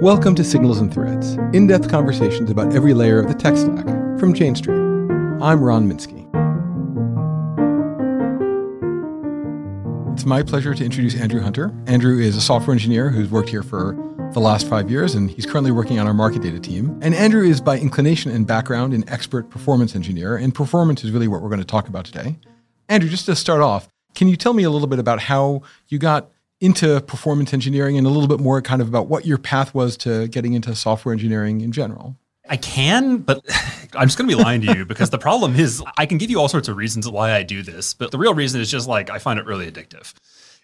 [0.00, 3.84] Welcome to Signals and Threads, in depth conversations about every layer of the tech stack
[4.20, 4.78] from Jane Street.
[5.42, 6.24] I'm Ron Minsky.
[10.12, 11.74] It's my pleasure to introduce Andrew Hunter.
[11.88, 13.96] Andrew is a software engineer who's worked here for
[14.34, 16.96] the last five years, and he's currently working on our market data team.
[17.02, 21.26] And Andrew is, by inclination and background, an expert performance engineer, and performance is really
[21.26, 22.38] what we're going to talk about today.
[22.88, 25.98] Andrew, just to start off, can you tell me a little bit about how you
[25.98, 26.30] got
[26.60, 29.96] into performance engineering and a little bit more kind of about what your path was
[29.98, 32.16] to getting into software engineering in general?
[32.48, 33.44] I can, but
[33.94, 36.30] I'm just going to be lying to you because the problem is I can give
[36.30, 38.88] you all sorts of reasons why I do this, but the real reason is just
[38.88, 40.14] like I find it really addictive.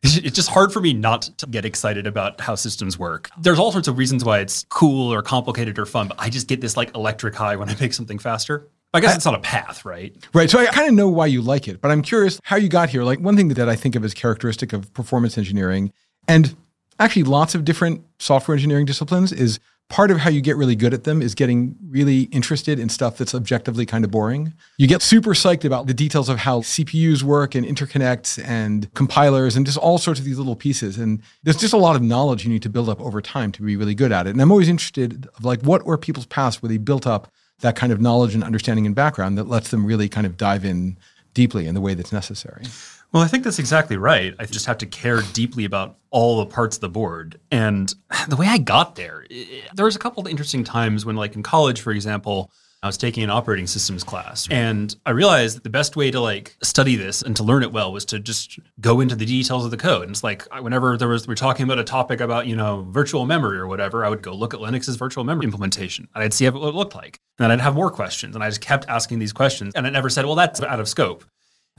[0.06, 3.30] It's just hard for me not to get excited about how systems work.
[3.40, 6.46] There's all sorts of reasons why it's cool or complicated or fun, but I just
[6.46, 8.68] get this like electric high when I make something faster.
[8.94, 10.16] I guess I, it's not a path, right?
[10.32, 10.48] Right.
[10.48, 12.88] So I kind of know why you like it, but I'm curious how you got
[12.88, 13.02] here.
[13.02, 15.92] Like one thing that I think of as characteristic of performance engineering
[16.28, 16.54] and
[16.98, 19.58] actually lots of different software engineering disciplines is
[19.90, 23.18] part of how you get really good at them is getting really interested in stuff
[23.18, 24.54] that's objectively kind of boring.
[24.78, 29.56] You get super psyched about the details of how CPUs work and interconnects and compilers
[29.56, 30.98] and just all sorts of these little pieces.
[30.98, 33.62] And there's just a lot of knowledge you need to build up over time to
[33.62, 34.30] be really good at it.
[34.30, 37.30] And I'm always interested of like what were people's paths where they built up
[37.64, 40.66] that kind of knowledge and understanding and background that lets them really kind of dive
[40.66, 40.98] in
[41.32, 42.62] deeply in the way that's necessary.
[43.10, 44.34] Well, I think that's exactly right.
[44.38, 47.40] I just have to care deeply about all the parts of the board.
[47.50, 47.90] And
[48.28, 49.24] the way I got there,
[49.74, 52.52] there was a couple of interesting times when, like in college, for example,
[52.84, 56.20] I was taking an operating systems class and I realized that the best way to
[56.20, 59.64] like study this and to learn it well was to just go into the details
[59.64, 60.02] of the code.
[60.02, 63.24] And it's like whenever there was we're talking about a topic about, you know, virtual
[63.24, 66.46] memory or whatever, I would go look at Linux's virtual memory implementation and I'd see
[66.46, 67.20] what it looked like.
[67.38, 69.90] And then I'd have more questions and I just kept asking these questions and I
[69.90, 71.24] never said, well, that's out of scope.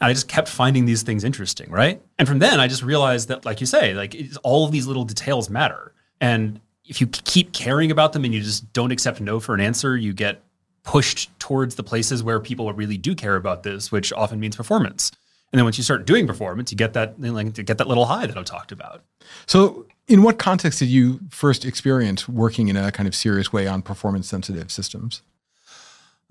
[0.01, 2.01] And I just kept finding these things interesting, right?
[2.17, 5.05] And from then, I just realized that, like you say, like all of these little
[5.05, 5.93] details matter.
[6.19, 9.61] And if you keep caring about them and you just don't accept no for an
[9.61, 10.41] answer, you get
[10.85, 15.11] pushed towards the places where people really do care about this, which often means performance.
[15.51, 18.05] And then once you start doing performance, you get that like, to get that little
[18.05, 19.03] high that I talked about.
[19.45, 23.67] So, in what context did you first experience working in a kind of serious way
[23.67, 25.21] on performance sensitive systems?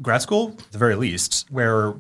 [0.01, 1.95] Grad school, at the very least, where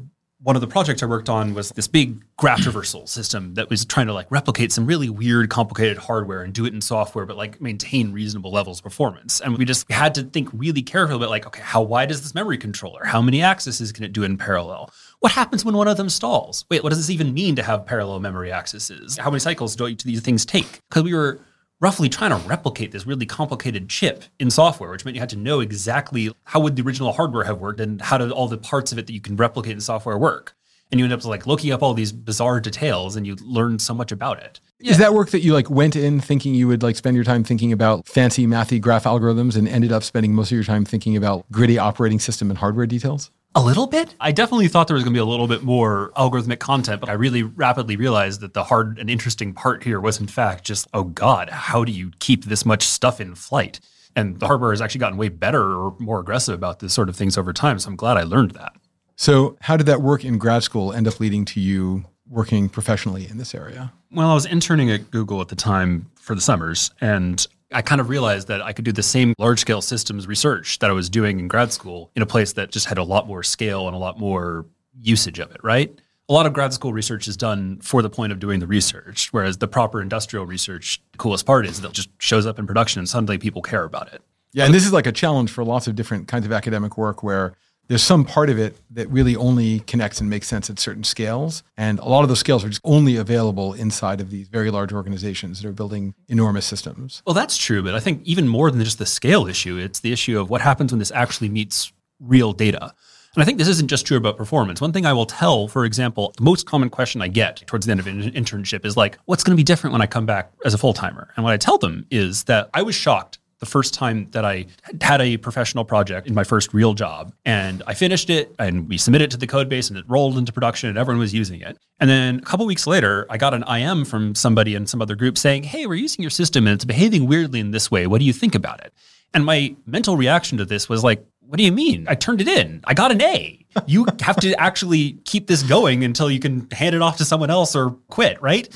[0.44, 3.87] one of the projects I worked on was this big graph traversal system that was
[3.87, 7.38] trying to like replicate some really weird, complicated hardware and do it in software, but
[7.38, 9.41] like maintain reasonable levels of performance.
[9.41, 12.34] And we just had to think really carefully about like, okay, how wide is this
[12.34, 13.04] memory controller?
[13.04, 14.91] How many accesses can it do in parallel?
[15.21, 16.66] What happens when one of them stalls?
[16.71, 19.16] Wait, what does this even mean to have parallel memory accesses?
[19.16, 20.83] How many cycles do these things take?
[20.91, 21.41] Because we were
[21.80, 25.36] roughly trying to replicate this really complicated chip in software, which meant you had to
[25.36, 28.92] know exactly how would the original hardware have worked and how did all the parts
[28.92, 30.54] of it that you can replicate in software work.
[30.90, 33.94] And you end up like looking up all these bizarre details and you learn so
[33.94, 34.60] much about it.
[34.78, 34.92] Yeah.
[34.92, 37.42] Is that work that you like went in thinking you would like spend your time
[37.42, 41.16] thinking about fancy mathy graph algorithms and ended up spending most of your time thinking
[41.16, 43.30] about gritty operating system and hardware details?
[43.56, 44.16] A little bit.
[44.19, 47.09] I definitely thought there was going to be a little bit more algorithmic content, but
[47.09, 50.88] I really rapidly realized that the hard and interesting part here was, in fact, just,
[50.92, 53.78] oh God, how do you keep this much stuff in flight?
[54.16, 57.15] And the hardware has actually gotten way better or more aggressive about this sort of
[57.15, 57.78] things over time.
[57.78, 58.72] So I'm glad I learned that.
[59.16, 63.28] So, how did that work in grad school end up leading to you working professionally
[63.28, 63.92] in this area?
[64.10, 68.00] Well, I was interning at Google at the time for the summers, and I kind
[68.00, 71.10] of realized that I could do the same large scale systems research that I was
[71.10, 73.96] doing in grad school in a place that just had a lot more scale and
[73.96, 74.64] a lot more
[75.00, 75.98] usage of it, right?
[76.28, 79.32] A lot of grad school research is done for the point of doing the research,
[79.32, 82.66] whereas the proper industrial research, the coolest part is that it just shows up in
[82.66, 84.22] production and suddenly people care about it.
[84.52, 87.24] Yeah, and this is like a challenge for lots of different kinds of academic work
[87.24, 87.56] where
[87.89, 91.62] there's some part of it that really only connects and makes sense at certain scales.
[91.77, 94.93] And a lot of those scales are just only available inside of these very large
[94.93, 97.22] organizations that are building enormous systems.
[97.27, 97.83] Well, that's true.
[97.83, 100.61] But I think even more than just the scale issue, it's the issue of what
[100.61, 102.95] happens when this actually meets real data.
[103.34, 104.81] And I think this isn't just true about performance.
[104.81, 107.91] One thing I will tell, for example, the most common question I get towards the
[107.91, 110.53] end of an internship is like, what's going to be different when I come back
[110.65, 111.28] as a full timer?
[111.34, 114.66] And what I tell them is that I was shocked the first time that I
[115.01, 117.33] had a professional project in my first real job.
[117.45, 120.37] And I finished it and we submitted it to the code base and it rolled
[120.37, 121.78] into production and everyone was using it.
[121.99, 125.16] And then a couple weeks later, I got an IM from somebody in some other
[125.16, 128.07] group saying, Hey, we're using your system and it's behaving weirdly in this way.
[128.07, 128.93] What do you think about it?
[129.33, 132.07] And my mental reaction to this was like, what do you mean?
[132.09, 132.81] I turned it in.
[132.84, 133.64] I got an A.
[133.86, 137.50] You have to actually keep this going until you can hand it off to someone
[137.50, 138.68] else or quit, right?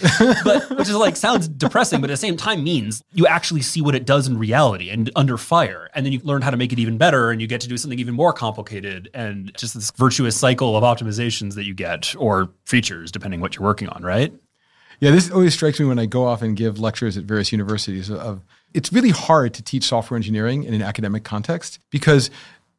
[0.44, 3.80] But which is like sounds depressing, but at the same time means you actually see
[3.80, 5.90] what it does in reality and under fire.
[5.94, 7.76] And then you learn how to make it even better and you get to do
[7.76, 12.50] something even more complicated and just this virtuous cycle of optimizations that you get or
[12.64, 14.32] features depending what you're working on, right?
[15.00, 18.10] Yeah, this always strikes me when I go off and give lectures at various universities
[18.10, 18.44] of
[18.74, 22.30] it's really hard to teach software engineering in an academic context because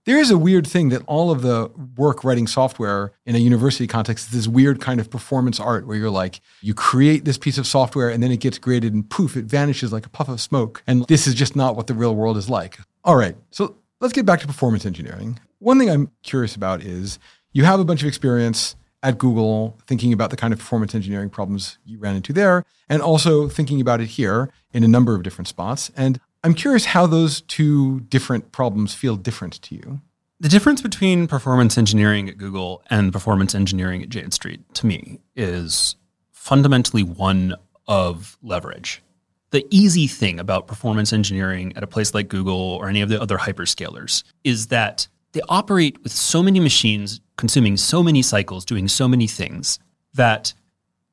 [0.10, 3.86] there is a weird thing that all of the work writing software in a university
[3.86, 7.60] context is this weird kind of performance art where you're like, you create this piece
[7.60, 10.42] of software and then it gets graded and poof, it vanishes like a puff of
[10.42, 10.82] smoke.
[10.88, 12.80] And this is just not what the real world is like.
[13.04, 15.40] All right, so let's get back to performance engineering.
[15.60, 17.20] One thing I'm curious about is
[17.54, 21.30] you have a bunch of experience at Google thinking about the kind of performance engineering
[21.30, 25.22] problems you ran into there, and also thinking about it here in a number of
[25.22, 25.92] different spots.
[25.96, 30.02] And I'm curious how those two different problems feel different to you.
[30.40, 35.20] The difference between performance engineering at Google and performance engineering at Jane Street to me
[35.36, 35.96] is
[36.32, 37.56] fundamentally one
[37.88, 39.02] of leverage.
[39.52, 43.22] The easy thing about performance engineering at a place like Google or any of the
[43.22, 48.88] other hyperscalers is that they operate with so many machines consuming so many cycles, doing
[48.88, 49.78] so many things
[50.14, 50.54] that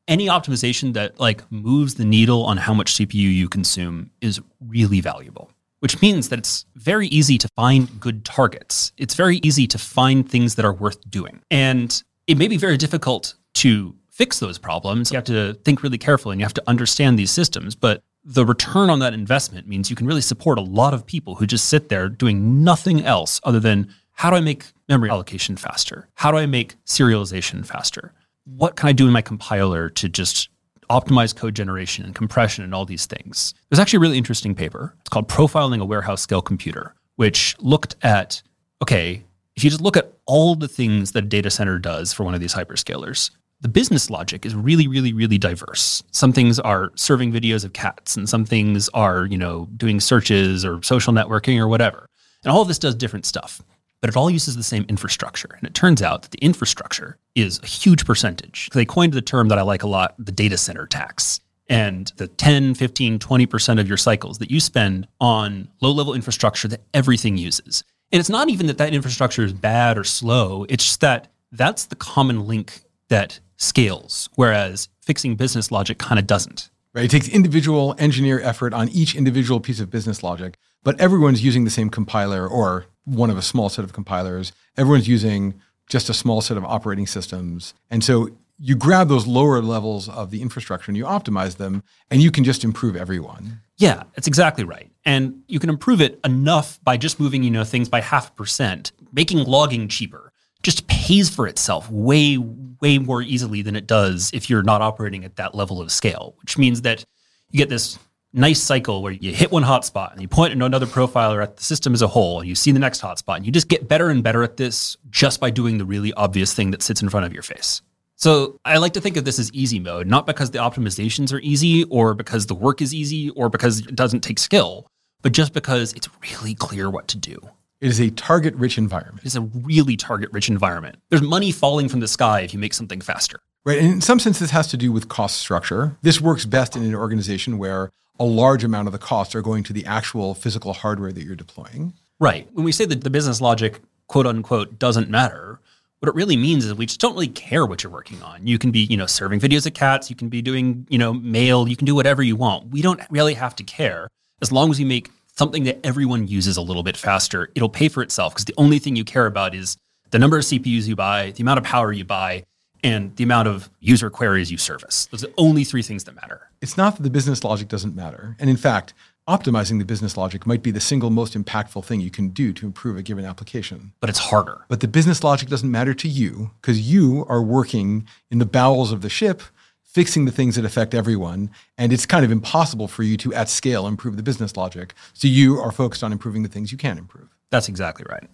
[0.09, 5.01] any optimization that like moves the needle on how much CPU you consume is really
[5.01, 5.51] valuable.
[5.81, 8.93] Which means that it's very easy to find good targets.
[8.97, 11.43] It's very easy to find things that are worth doing.
[11.51, 15.13] And it may be very difficult to fix those problems.
[15.13, 17.75] You have to think really carefully and you have to understand these systems.
[17.75, 21.35] But the return on that investment means you can really support a lot of people
[21.37, 25.57] who just sit there doing nothing else other than how do I make memory allocation
[25.57, 26.09] faster?
[26.15, 28.15] How do I make serialization faster?
[28.47, 30.49] What can I do in my compiler to just
[30.89, 33.55] optimize code generation and compression and all these things?
[33.69, 34.95] There's actually a really interesting paper.
[35.01, 38.43] It's called Profiling a Warehouse Scale Computer, which looked at
[38.83, 39.25] okay,
[39.57, 42.35] if you just look at all the things that a data center does for one
[42.35, 43.31] of these hyperscalers,
[43.63, 46.03] the business logic is really, really, really diverse.
[46.11, 50.63] Some things are serving videos of cats, and some things are, you know, doing searches
[50.63, 52.07] or social networking or whatever.
[52.45, 53.63] And all of this does different stuff
[54.01, 55.55] but it all uses the same infrastructure.
[55.59, 58.69] And it turns out that the infrastructure is a huge percentage.
[58.73, 61.41] They coined the term that I like a lot, the data center tax.
[61.69, 66.69] And the 10, 15, 20% of your cycles that you spend on low level infrastructure
[66.69, 67.83] that everything uses.
[68.13, 71.87] And it's not even that that infrastructure is bad or slow, it's just that that's
[71.87, 76.71] the common link that scales, whereas fixing business logic kind of doesn't.
[76.95, 77.05] Right.
[77.05, 81.65] It takes individual engineer effort on each individual piece of business logic, but everyone's using
[81.65, 84.53] the same compiler or one of a small set of compilers.
[84.77, 85.55] Everyone's using
[85.89, 87.73] just a small set of operating systems.
[87.91, 92.23] And so you grab those lower levels of the infrastructure and you optimize them, and
[92.23, 93.61] you can just improve everyone.
[93.77, 94.91] Yeah, that's exactly right.
[95.05, 98.33] And you can improve it enough by just moving, you know, things by half a
[98.33, 100.33] percent, making logging cheaper.
[100.63, 105.25] Just pays for itself way, way more easily than it does if you're not operating
[105.25, 107.05] at that level of scale, which means that
[107.51, 107.99] you get this
[108.37, 111.65] nice cycle where you hit one hotspot and you point at another profiler at the
[111.65, 114.11] system as a whole and you see the next hotspot and you just get better
[114.11, 117.25] and better at this just by doing the really obvious thing that sits in front
[117.25, 117.81] of your face.
[118.15, 121.41] So I like to think of this as easy mode, not because the optimizations are
[121.41, 124.87] easy or because the work is easy or because it doesn't take skill,
[125.23, 127.39] but just because it's really clear what to do.
[127.81, 129.25] It is a target rich environment.
[129.25, 130.97] It's a really target rich environment.
[131.11, 133.41] There's money falling from the sky if you make something faster.
[133.67, 133.79] Right.
[133.79, 135.99] And in some sense, this has to do with cost structure.
[136.01, 139.63] This works best in an organization where a large amount of the costs are going
[139.65, 141.93] to the actual physical hardware that you're deploying.
[142.19, 142.49] Right.
[142.53, 145.61] When we say that the business logic, quote unquote, doesn't matter,
[146.01, 148.47] what it really means is we just don't really care what you're working on.
[148.47, 151.15] You can be, you know, serving videos of cats, you can be doing, you know,
[151.15, 152.71] mail, you can do whatever you want.
[152.71, 154.09] We don't really have to care
[154.43, 157.51] as long as we make something that everyone uses a little bit faster.
[157.55, 159.77] It'll pay for itself because the only thing you care about is
[160.11, 162.45] the number of CPUs you buy, the amount of power you buy,
[162.87, 165.07] and the amount of user queries you service.
[165.07, 166.51] Those are the only three things that matter.
[166.61, 168.37] It's not that the business logic doesn't matter.
[168.39, 168.95] And in fact,
[169.27, 172.65] optimizing the business logic might be the single most impactful thing you can do to
[172.65, 173.93] improve a given application.
[173.99, 174.65] But it's harder.
[174.69, 178.93] But the business logic doesn't matter to you because you are working in the bowels
[178.93, 179.43] of the ship,
[179.83, 181.51] fixing the things that affect everyone.
[181.77, 184.95] And it's kind of impossible for you to, at scale, improve the business logic.
[185.13, 187.35] So you are focused on improving the things you can improve.
[187.51, 188.31] That's exactly right.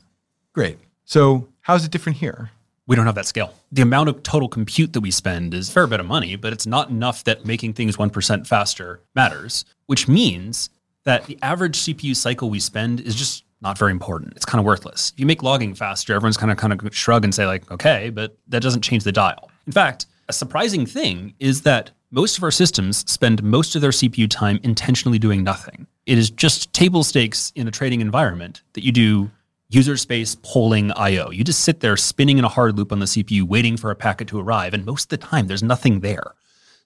[0.52, 0.78] Great.
[1.06, 2.50] So, how's it different here?
[2.92, 3.54] We don't have that scale.
[3.72, 6.52] The amount of total compute that we spend is a fair bit of money, but
[6.52, 10.68] it's not enough that making things 1% faster matters, which means
[11.04, 14.34] that the average CPU cycle we spend is just not very important.
[14.36, 15.10] It's kind of worthless.
[15.14, 18.10] If you make logging faster, everyone's kind of kind of shrug and say like, "Okay,"
[18.10, 19.50] but that doesn't change the dial.
[19.66, 23.92] In fact, a surprising thing is that most of our systems spend most of their
[23.92, 25.86] CPU time intentionally doing nothing.
[26.04, 29.30] It is just table stakes in a trading environment that you do
[29.74, 31.30] user space polling IO.
[31.30, 33.96] You just sit there spinning in a hard loop on the CPU, waiting for a
[33.96, 34.74] packet to arrive.
[34.74, 36.34] And most of the time, there's nothing there.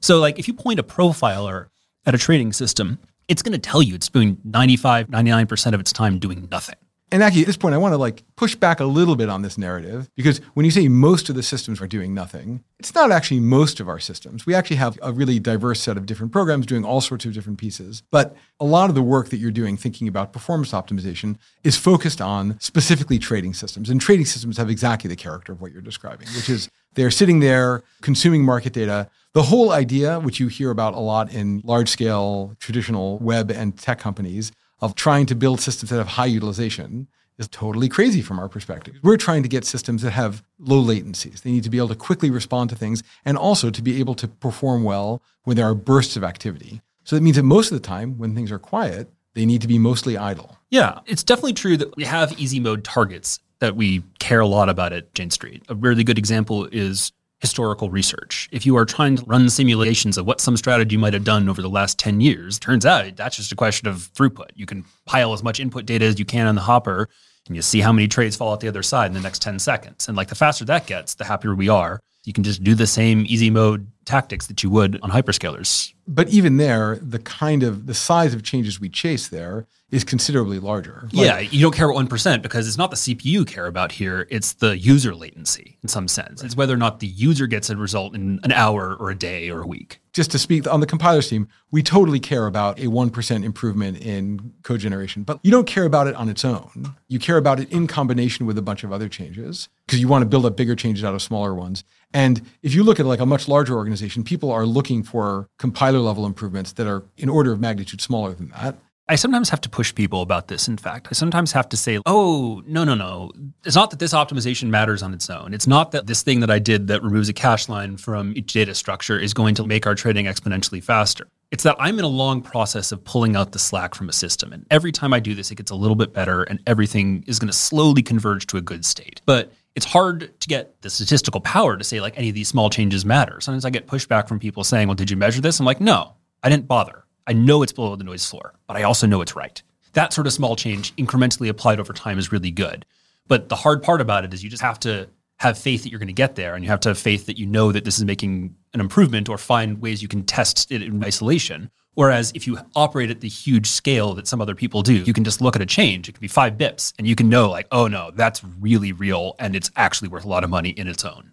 [0.01, 1.67] So, like, if you point a profiler
[2.05, 5.93] at a trading system, it's going to tell you it's doing 95, 99% of its
[5.93, 6.77] time doing nothing.
[7.13, 9.43] And actually, at this point, I want to like push back a little bit on
[9.43, 13.13] this narrative because when you say most of the systems are doing nothing, it's not
[13.13, 14.45] actually most of our systems.
[14.45, 17.59] We actually have a really diverse set of different programs doing all sorts of different
[17.59, 18.03] pieces.
[18.11, 22.21] But a lot of the work that you're doing thinking about performance optimization is focused
[22.21, 23.89] on specifically trading systems.
[23.89, 27.39] And trading systems have exactly the character of what you're describing, which is they're sitting
[27.39, 29.09] there consuming market data.
[29.33, 33.79] The whole idea, which you hear about a lot in large scale traditional web and
[33.79, 38.39] tech companies, of trying to build systems that have high utilization is totally crazy from
[38.39, 38.97] our perspective.
[39.03, 41.43] We're trying to get systems that have low latencies.
[41.43, 44.15] They need to be able to quickly respond to things and also to be able
[44.17, 46.81] to perform well when there are bursts of activity.
[47.05, 49.69] So that means that most of the time, when things are quiet, they need to
[49.69, 50.57] be mostly idle.
[50.71, 54.69] Yeah, it's definitely true that we have easy mode targets that we care a lot
[54.69, 55.63] about at Jane Street.
[55.69, 58.49] A really good example is historical research.
[58.51, 61.61] If you are trying to run simulations of what some strategy might have done over
[61.61, 64.51] the last 10 years, turns out that's just a question of throughput.
[64.55, 67.09] You can pile as much input data as you can on the hopper
[67.47, 69.59] and you see how many trades fall out the other side in the next 10
[69.59, 70.09] seconds.
[70.09, 72.01] And like the faster that gets, the happier we are.
[72.25, 75.93] You can just do the same easy mode tactics that you would on hyperscalers.
[76.09, 80.59] But even there, the kind of the size of changes we chase there is considerably
[80.59, 81.09] larger.
[81.13, 83.93] Like, yeah, you don't care about 1% because it's not the CPU you care about
[83.93, 86.43] here, it's the user latency in some sense.
[86.43, 86.47] Right.
[86.47, 89.49] It's whether or not the user gets a result in an hour or a day
[89.51, 90.01] or a week.
[90.13, 94.55] Just to speak on the compiler team, we totally care about a 1% improvement in
[94.63, 96.95] code generation, but you don't care about it on its own.
[97.07, 100.23] You care about it in combination with a bunch of other changes because you want
[100.23, 101.85] to build up bigger changes out of smaller ones.
[102.15, 105.99] And if you look at like a much larger organization, people are looking for compiler
[105.99, 108.79] level improvements that are in order of magnitude smaller than that.
[109.09, 110.67] I sometimes have to push people about this.
[110.67, 113.31] In fact, I sometimes have to say, oh, no, no, no.
[113.65, 115.55] It's not that this optimization matters on its own.
[115.55, 118.53] It's not that this thing that I did that removes a cache line from each
[118.53, 121.29] data structure is going to make our trading exponentially faster.
[121.53, 124.53] It's that I'm in a long process of pulling out the slack from a system.
[124.53, 127.39] And every time I do this, it gets a little bit better and everything is
[127.39, 129.23] going to slowly converge to a good state.
[129.25, 132.71] But it's hard to get the statistical power to say like any of these small
[132.71, 133.41] changes matter.
[133.41, 135.61] Sometimes I get pushback from people saying, well, did you measure this?
[135.61, 137.05] I'm like, no, I didn't bother.
[137.27, 139.63] I know it's below the noise floor, but I also know it's right.
[139.95, 142.85] That sort of small change incrementally applied over time is really good.
[143.27, 145.99] But the hard part about it is you just have to have faith that you're
[145.99, 147.99] going to get there and you have to have faith that you know that this
[147.99, 151.71] is making an improvement or find ways you can test it in isolation.
[151.95, 155.25] Whereas if you operate at the huge scale that some other people do, you can
[155.25, 156.09] just look at a change.
[156.09, 159.35] It could be five bips and you can know like, oh no, that's really real
[159.39, 161.33] and it's actually worth a lot of money in its own.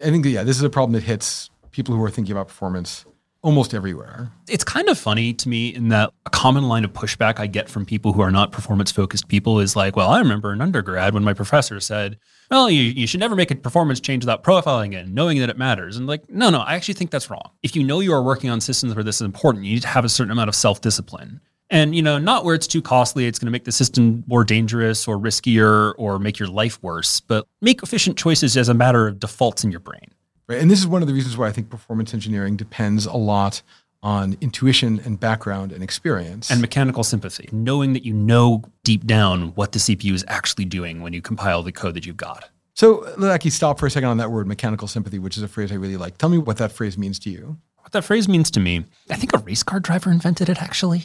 [0.00, 3.04] I think, yeah, this is a problem that hits people who are thinking about performance
[3.44, 4.32] almost everywhere.
[4.48, 7.68] It's kind of funny to me in that a common line of pushback I get
[7.68, 11.12] from people who are not performance focused people is like, well, I remember in undergrad
[11.12, 12.18] when my professor said,
[12.50, 15.50] well, you, you should never make a performance change without profiling it and knowing that
[15.50, 15.98] it matters.
[15.98, 17.50] And like, no, no, I actually think that's wrong.
[17.62, 19.88] If you know you are working on systems where this is important, you need to
[19.88, 21.40] have a certain amount of self discipline.
[21.68, 24.44] And you know, not where it's too costly, it's going to make the system more
[24.44, 29.06] dangerous or riskier or make your life worse, but make efficient choices as a matter
[29.06, 30.13] of defaults in your brain.
[30.48, 30.60] Right?
[30.60, 33.62] And this is one of the reasons why I think performance engineering depends a lot
[34.02, 36.50] on intuition and background and experience.
[36.50, 41.00] And mechanical sympathy, knowing that you know deep down what the CPU is actually doing
[41.00, 42.50] when you compile the code that you've got.
[42.74, 45.72] So, Lucky, stop for a second on that word, mechanical sympathy, which is a phrase
[45.72, 46.18] I really like.
[46.18, 47.56] Tell me what that phrase means to you.
[47.78, 51.04] What that phrase means to me, I think a race car driver invented it actually,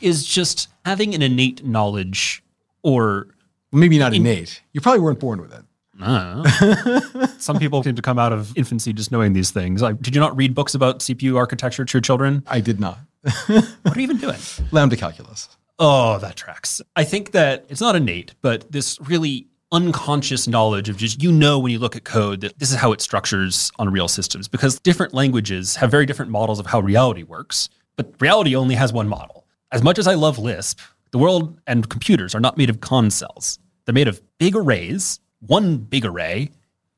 [0.00, 2.42] is just having an innate knowledge
[2.82, 3.28] or.
[3.72, 4.62] Maybe not in, innate.
[4.72, 5.64] You probably weren't born with it.
[7.38, 9.82] Some people seem to come out of infancy just knowing these things.
[9.82, 12.42] Like, did you not read books about CPU architecture to your children?
[12.46, 12.98] I did not.
[13.46, 14.38] what are you even doing?
[14.72, 15.48] Lambda calculus.
[15.78, 16.80] Oh, that tracks.
[16.94, 21.58] I think that it's not innate, but this really unconscious knowledge of just you know
[21.58, 24.78] when you look at code that this is how it structures on real systems because
[24.78, 29.08] different languages have very different models of how reality works, but reality only has one
[29.08, 29.44] model.
[29.72, 33.14] As much as I love Lisp, the world and computers are not made of cons
[33.14, 33.58] cells.
[33.84, 36.50] They're made of big arrays one big array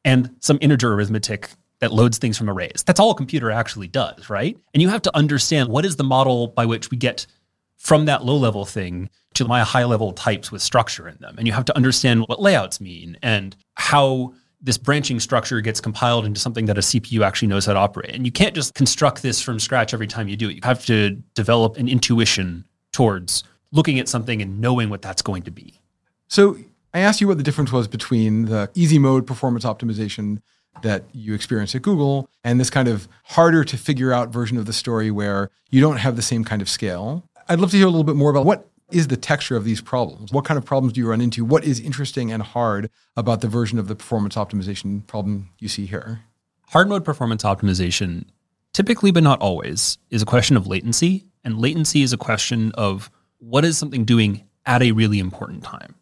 [0.05, 2.83] and some integer arithmetic that loads things from arrays.
[2.87, 4.57] That's all a computer actually does, right?
[4.75, 7.27] And you have to understand what is the model by which we get
[7.77, 11.37] from that low level thing to my high level types with structure in them.
[11.39, 16.25] And you have to understand what layouts mean and how this branching structure gets compiled
[16.25, 18.11] into something that a CPU actually knows how to operate.
[18.11, 20.55] And you can't just construct this from scratch every time you do it.
[20.55, 25.45] You have to develop an intuition towards looking at something and knowing what that's going
[25.45, 25.81] to be.
[26.27, 26.59] So
[26.95, 30.41] I asked you what the difference was between the easy mode performance optimization
[30.83, 34.67] that you experience at Google and this kind of harder to figure out version of
[34.67, 37.29] the story where you don't have the same kind of scale.
[37.49, 39.83] I'd love to hear a little bit more about what is the texture of these
[39.83, 40.33] problems?
[40.33, 41.45] What kind of problems do you run into?
[41.45, 45.85] What is interesting and hard about the version of the performance optimization problem you see
[45.85, 46.21] here?
[46.69, 48.25] Hard mode performance optimization,
[48.73, 51.27] typically but not always, is a question of latency.
[51.45, 55.95] And latency is a question of what is something doing at a really important time.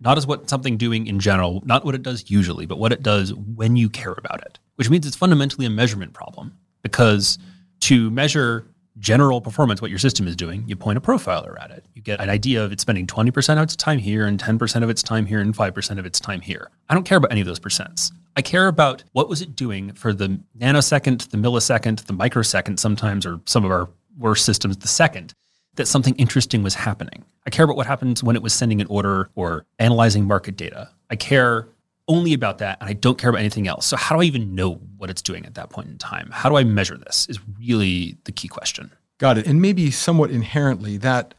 [0.00, 3.02] Not as what something doing in general, not what it does usually, but what it
[3.02, 7.38] does when you care about it, which means it's fundamentally a measurement problem because
[7.80, 8.66] to measure
[8.98, 11.84] general performance, what your system is doing, you point a profiler at it.
[11.94, 14.90] You get an idea of it spending 20% of its time here and 10% of
[14.90, 16.70] its time here and 5% of its time here.
[16.88, 18.12] I don't care about any of those percents.
[18.36, 23.26] I care about what was it doing for the nanosecond, the millisecond, the microsecond sometimes,
[23.26, 25.34] or some of our worst systems, the second,
[25.76, 27.24] that something interesting was happening.
[27.46, 30.90] I care about what happens when it was sending an order or analyzing market data.
[31.10, 31.68] I care
[32.06, 33.86] only about that and I don't care about anything else.
[33.86, 36.30] So how do I even know what it's doing at that point in time?
[36.32, 38.90] How do I measure this is really the key question.
[39.18, 39.46] Got it.
[39.46, 41.34] And maybe somewhat inherently that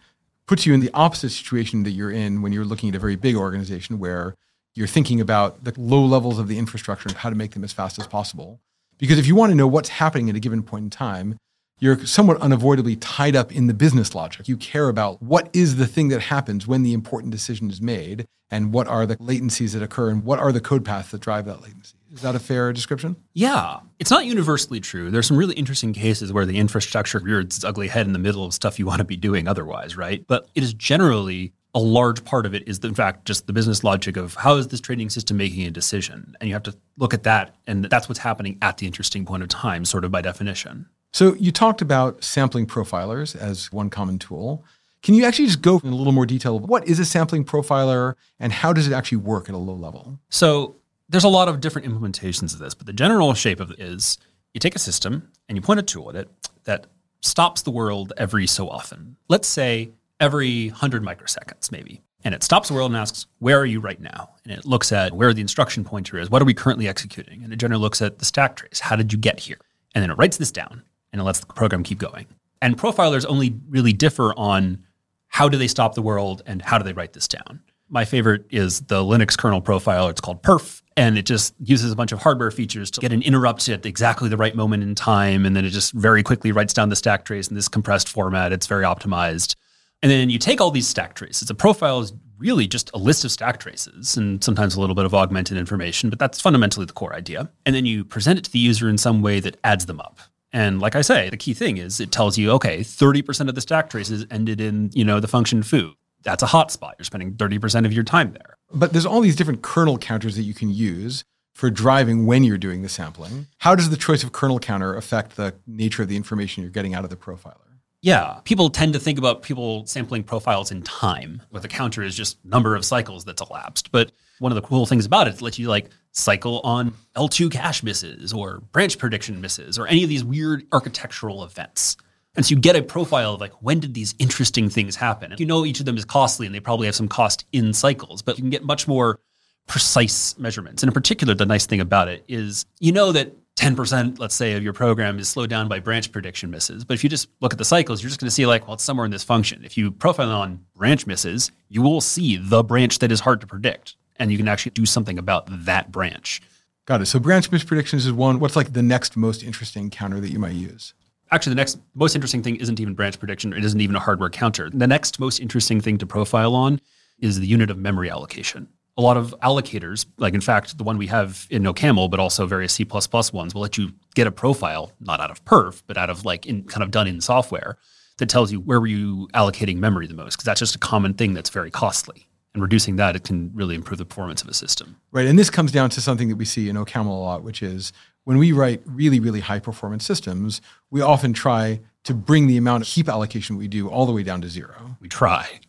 [0.47, 3.15] puts you in the opposite situation that you're in when you're looking at a very
[3.15, 4.35] big organization where
[4.73, 7.73] you're thinking about the low levels of the infrastructure and how to make them as
[7.73, 8.59] fast as possible.
[8.97, 11.37] Because if you want to know what's happening at a given point in time,
[11.79, 14.47] you're somewhat unavoidably tied up in the business logic.
[14.47, 18.25] You care about what is the thing that happens when the important decision is made
[18.49, 21.45] and what are the latencies that occur and what are the code paths that drive
[21.45, 21.95] that latency.
[22.13, 23.17] Is that a fair description?
[23.33, 23.79] Yeah.
[23.99, 25.11] It's not universally true.
[25.11, 28.45] There's some really interesting cases where the infrastructure rears its ugly head in the middle
[28.45, 30.25] of stuff you want to be doing otherwise, right?
[30.27, 33.83] But it is generally a large part of it is, in fact, just the business
[33.83, 36.33] logic of how is this trading system making a decision?
[36.39, 37.53] And you have to look at that.
[37.67, 40.87] And that's what's happening at the interesting point of time, sort of by definition.
[41.15, 44.65] So you talked about sampling profilers as one common tool.
[45.01, 47.45] Can you actually just go in a little more detail of what is a sampling
[47.45, 50.19] profiler and how does it actually work at a low level?
[50.27, 50.75] So
[51.07, 54.17] there's a lot of different implementations of this, but the general shape of it is
[54.53, 56.29] you take a system and you point a tool at it
[56.65, 56.87] that
[57.21, 59.15] stops the world every so often.
[59.29, 62.01] Let's say every 100 microseconds, maybe.
[62.25, 64.31] And it stops the world and asks, Where are you right now?
[64.43, 66.29] And it looks at where the instruction pointer is.
[66.29, 67.41] What are we currently executing?
[67.41, 68.81] And it generally looks at the stack trace.
[68.81, 69.59] How did you get here?
[69.93, 70.83] And then it writes this down
[71.15, 72.27] and it lets the program keep going.
[72.61, 74.83] And profilers only really differ on
[75.27, 77.61] how do they stop the world and how do they write this down.
[77.87, 80.09] My favorite is the Linux kernel profiler.
[80.09, 83.21] It's called perf, and it just uses a bunch of hardware features to get an
[83.21, 85.45] interrupt at exactly the right moment in time.
[85.45, 88.51] And then it just very quickly writes down the stack trace in this compressed format.
[88.51, 89.55] It's very optimized.
[90.03, 91.49] And then you take all these stack traces.
[91.49, 95.05] A profile is really just a list of stack traces and sometimes a little bit
[95.05, 97.49] of augmented information, but that's fundamentally the core idea.
[97.65, 100.19] And then you present it to the user in some way that adds them up.
[100.55, 103.61] And like I say, the key thing is it tells you, okay, 30% of the
[103.61, 105.95] stack traces ended in, you know, the function foo.
[106.23, 106.93] That's a hotspot.
[106.97, 108.55] You're spending 30% of your time there.
[108.73, 112.57] But there's all these different kernel counters that you can use for driving when you're
[112.57, 113.47] doing the sampling.
[113.57, 116.93] How does the choice of kernel counter affect the nature of the information you're getting
[116.93, 117.64] out of the profiler?
[118.05, 122.15] Yeah, people tend to think about people sampling profiles in time, where the counter is
[122.15, 123.91] just number of cycles that's elapsed.
[123.91, 127.51] But one of the cool things about it, it lets you like cycle on L2
[127.51, 131.97] cache misses or branch prediction misses or any of these weird architectural events.
[132.35, 135.31] And so you get a profile of like when did these interesting things happen?
[135.31, 137.73] And you know each of them is costly and they probably have some cost in
[137.73, 139.19] cycles, but you can get much more
[139.65, 140.83] precise measurements.
[140.83, 144.53] And in particular, the nice thing about it is you know that 10%, let's say,
[144.53, 146.83] of your program is slowed down by branch prediction misses.
[146.83, 148.73] But if you just look at the cycles, you're just going to see like, well,
[148.73, 149.63] it's somewhere in this function.
[149.63, 153.47] If you profile on branch misses, you will see the branch that is hard to
[153.47, 156.41] predict and you can actually do something about that branch.
[156.85, 157.07] Got it.
[157.07, 158.39] So branch mispredictions is one.
[158.39, 160.93] What's like the next most interesting counter that you might use?
[161.31, 163.51] Actually, the next most interesting thing isn't even branch prediction.
[163.51, 164.69] It isn't even a hardware counter.
[164.69, 166.79] The next most interesting thing to profile on
[167.19, 168.67] is the unit of memory allocation.
[168.97, 172.45] A lot of allocators, like in fact, the one we have in OCaml, but also
[172.45, 176.09] various C++ ones, will let you get a profile, not out of perf, but out
[176.09, 177.77] of like in kind of done in software
[178.17, 181.13] that tells you where were you allocating memory the most, because that's just a common
[181.13, 184.53] thing that's very costly and reducing that, it can really improve the performance of a
[184.53, 184.95] system.
[185.11, 185.27] Right.
[185.27, 187.91] And this comes down to something that we see in OCaml a lot, which is
[188.23, 192.83] when we write really, really high performance systems, we often try to bring the amount
[192.83, 194.95] of heap allocation we do all the way down to zero.
[194.99, 195.59] We try.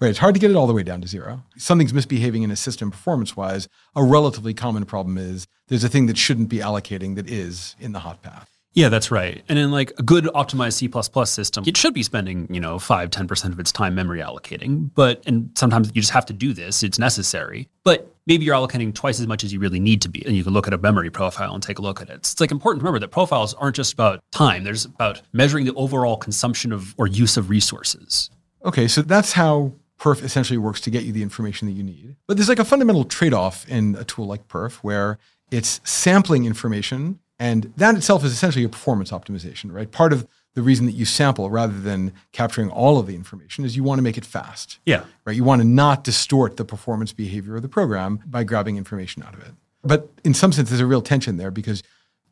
[0.00, 0.08] Right.
[0.08, 1.42] It's hard to get it all the way down to zero.
[1.56, 3.68] Something's misbehaving in a system performance wise.
[3.94, 7.92] A relatively common problem is there's a thing that shouldn't be allocating that is in
[7.92, 8.58] the hot path.
[8.74, 9.42] Yeah, that's right.
[9.48, 10.88] And in like a good optimized C++
[11.24, 14.90] system, it should be spending, you know, 5, 10% of its time memory allocating.
[14.94, 17.68] But, and sometimes you just have to do this, it's necessary.
[17.82, 20.24] But maybe you're allocating twice as much as you really need to be.
[20.24, 22.16] And you can look at a memory profile and take a look at it.
[22.16, 25.74] It's like important to remember that profiles aren't just about time, there's about measuring the
[25.74, 28.30] overall consumption of or use of resources.
[28.68, 32.16] Okay, so that's how perf essentially works to get you the information that you need.
[32.26, 35.18] But there's like a fundamental trade off in a tool like perf where
[35.50, 39.90] it's sampling information and that itself is essentially a performance optimization, right?
[39.90, 43.74] Part of the reason that you sample rather than capturing all of the information is
[43.74, 44.80] you want to make it fast.
[44.84, 45.04] Yeah.
[45.24, 45.36] Right.
[45.36, 49.34] You want to not distort the performance behavior of the program by grabbing information out
[49.34, 49.52] of it.
[49.82, 51.82] But in some sense, there's a real tension there because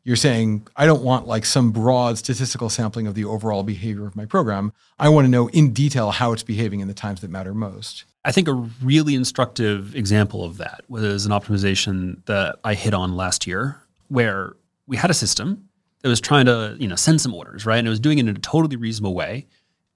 [0.07, 4.15] you're saying, I don't want like some broad statistical sampling of the overall behavior of
[4.15, 4.71] my program.
[4.97, 8.05] I want to know in detail how it's behaving in the times that matter most.
[8.23, 13.17] I think a really instructive example of that was an optimization that I hit on
[13.17, 14.55] last year where
[14.87, 15.67] we had a system
[16.03, 17.77] that was trying to, you know, send some orders, right?
[17.77, 19.45] And it was doing it in a totally reasonable way.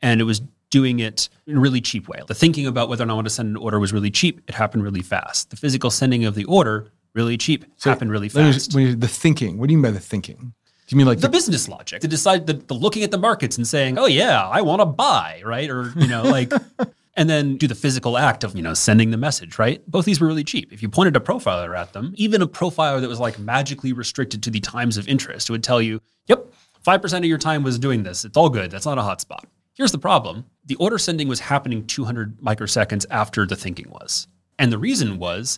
[0.01, 2.19] And it was doing it in a really cheap way.
[2.27, 4.41] The thinking about whether or not I want to send an order was really cheap.
[4.49, 5.51] It happened really fast.
[5.51, 8.73] The physical sending of the order, really cheap, so happened really fast.
[8.73, 10.53] When the thinking, what do you mean by the thinking?
[10.87, 13.17] Do you mean like the, the business logic to decide the, the, looking at the
[13.17, 15.69] markets and saying, "Oh yeah, I want to buy," right?
[15.69, 16.51] Or you know, like,
[17.15, 19.81] and then do the physical act of you know sending the message, right?
[19.89, 20.73] Both these were really cheap.
[20.73, 24.43] If you pointed a profiler at them, even a profiler that was like magically restricted
[24.43, 27.63] to the times of interest, it would tell you, "Yep, five percent of your time
[27.63, 28.25] was doing this.
[28.25, 28.69] It's all good.
[28.69, 33.45] That's not a hotspot." Here's the problem the order sending was happening 200 microseconds after
[33.45, 34.27] the thinking was.
[34.59, 35.57] And the reason was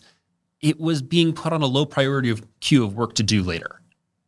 [0.64, 3.82] it was being put on a low priority of queue of work to do later.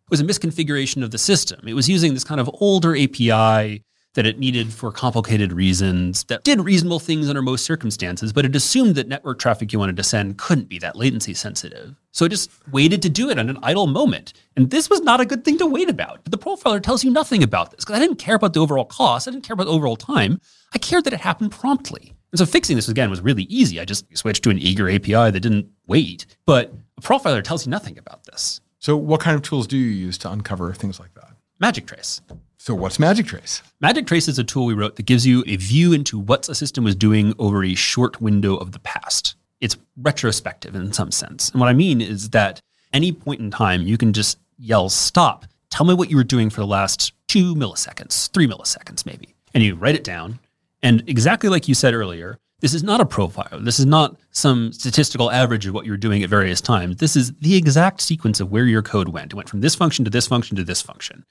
[0.05, 1.67] It was a misconfiguration of the system.
[1.67, 3.83] It was using this kind of older API
[4.15, 8.55] that it needed for complicated reasons that did reasonable things under most circumstances, but it
[8.55, 11.95] assumed that network traffic you wanted to send couldn't be that latency sensitive.
[12.13, 14.35] So it just waited to do it on an idle moment.
[14.57, 16.21] And this was not a good thing to wait about.
[16.23, 18.87] But the profiler tells you nothing about this because I didn't care about the overall
[18.87, 19.27] cost.
[19.27, 20.41] I didn't care about the overall time.
[20.73, 22.16] I cared that it happened promptly.
[22.33, 23.81] And so fixing this again was really easy.
[23.81, 26.27] I just switched to an eager API that didn't wait.
[26.45, 28.61] But a profiler tells you nothing about this.
[28.79, 31.31] So what kind of tools do you use to uncover things like that?
[31.59, 32.21] Magic Trace.
[32.59, 33.63] So what's Magic Trace?
[33.81, 36.55] Magic Trace is a tool we wrote that gives you a view into what a
[36.55, 39.37] system was doing over a short window of the past.
[39.61, 41.51] It's retrospective in some sense.
[41.51, 42.61] And what I mean is that
[42.93, 46.51] any point in time, you can just yell, stop, tell me what you were doing
[46.51, 49.35] for the last two milliseconds, three milliseconds maybe.
[49.55, 50.39] And you write it down.
[50.87, 53.61] And exactly like you said earlier, this is not a profile.
[53.61, 56.97] This is not some statistical average of what you're doing at various times.
[56.97, 59.33] This is the exact sequence of where your code went.
[59.33, 61.25] It went from this function to this function to this function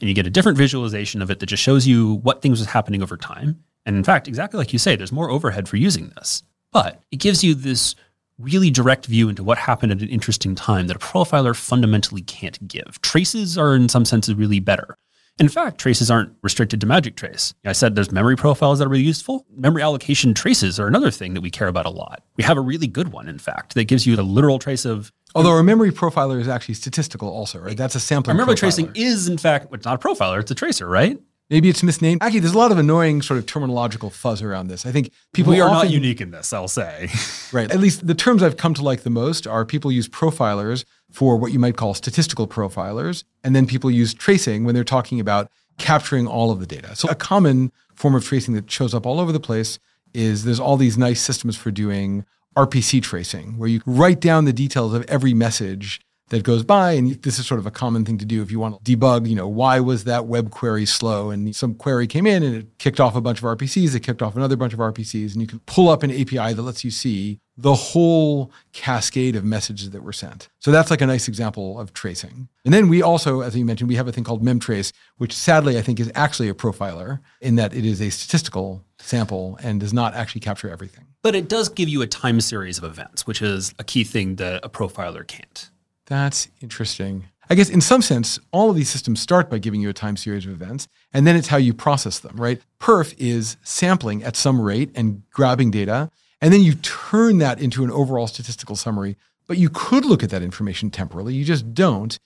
[0.00, 2.68] and you get a different visualization of it that just shows you what things was
[2.68, 3.62] happening over time.
[3.86, 7.16] And in fact, exactly like you say, there's more overhead for using this, but it
[7.16, 7.94] gives you this
[8.38, 12.66] really direct view into what happened at an interesting time that a profiler fundamentally can't
[12.66, 13.00] give.
[13.02, 14.96] Traces are in some senses really better.
[15.38, 17.54] In fact, traces aren't restricted to magic trace.
[17.64, 19.46] I said there's memory profiles that are really useful.
[19.56, 22.22] Memory allocation traces are another thing that we care about a lot.
[22.36, 25.12] We have a really good one, in fact, that gives you the literal trace of
[25.34, 27.76] Although a memory profiler is actually statistical, also, right?
[27.76, 28.36] That's a sampling.
[28.36, 28.58] memory profiler.
[28.58, 31.18] tracing is, in fact, it's not a profiler; it's a tracer, right?
[31.52, 32.22] Maybe it's misnamed.
[32.22, 34.86] Actually, there's a lot of annoying sort of terminological fuzz around this.
[34.86, 36.52] I think people we are often, not unique in this.
[36.52, 37.10] I'll say.
[37.52, 37.70] right.
[37.70, 41.36] At least the terms I've come to like the most are people use profilers for
[41.36, 45.50] what you might call statistical profilers, and then people use tracing when they're talking about
[45.78, 46.96] capturing all of the data.
[46.96, 49.78] So a common form of tracing that shows up all over the place
[50.14, 52.24] is there's all these nice systems for doing
[52.56, 56.00] RPC tracing, where you write down the details of every message
[56.32, 56.92] that goes by.
[56.92, 59.28] And this is sort of a common thing to do if you want to debug,
[59.28, 61.30] you know, why was that web query slow?
[61.30, 64.22] And some query came in and it kicked off a bunch of RPCs, it kicked
[64.22, 66.90] off another bunch of RPCs, and you can pull up an API that lets you
[66.90, 70.48] see the whole cascade of messages that were sent.
[70.58, 72.48] So that's like a nice example of tracing.
[72.64, 75.76] And then we also, as you mentioned, we have a thing called memtrace, which sadly
[75.76, 79.92] I think is actually a profiler in that it is a statistical sample and does
[79.92, 81.04] not actually capture everything.
[81.20, 84.36] But it does give you a time series of events, which is a key thing
[84.36, 85.70] that a profiler can't.
[86.12, 87.24] That's interesting.
[87.48, 90.18] I guess in some sense, all of these systems start by giving you a time
[90.18, 92.60] series of events, and then it's how you process them, right?
[92.78, 96.10] Perf is sampling at some rate and grabbing data,
[96.42, 99.16] and then you turn that into an overall statistical summary.
[99.46, 102.18] But you could look at that information temporally, you just don't.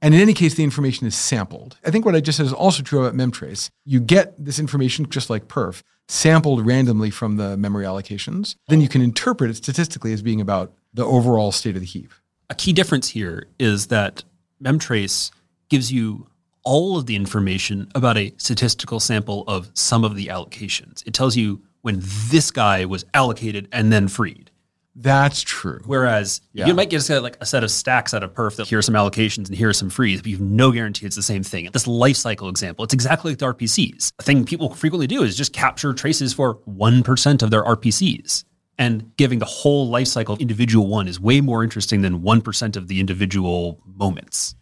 [0.00, 1.76] And in any case, the information is sampled.
[1.84, 3.68] I think what I just said is also true about memtrace.
[3.84, 8.56] You get this information just like perf, sampled randomly from the memory allocations.
[8.68, 12.10] Then you can interpret it statistically as being about the overall state of the heap
[12.50, 14.24] a key difference here is that
[14.62, 15.30] memtrace
[15.68, 16.26] gives you
[16.62, 21.06] all of the information about a statistical sample of some of the allocations.
[21.06, 24.50] It tells you when this guy was allocated and then freed.
[24.96, 25.80] That's true.
[25.84, 26.66] Whereas yeah.
[26.66, 28.78] you might get a set, like a set of stacks out of perf that here
[28.78, 31.22] are some allocations and here are some frees, but you have no guarantee it's the
[31.22, 31.68] same thing.
[31.72, 34.12] This life cycle example, it's exactly like the RPCs.
[34.18, 38.44] A thing people frequently do is just capture traces for 1% of their RPCs.
[38.76, 42.76] And giving the whole life cycle of individual one is way more interesting than 1%
[42.76, 44.56] of the individual moments.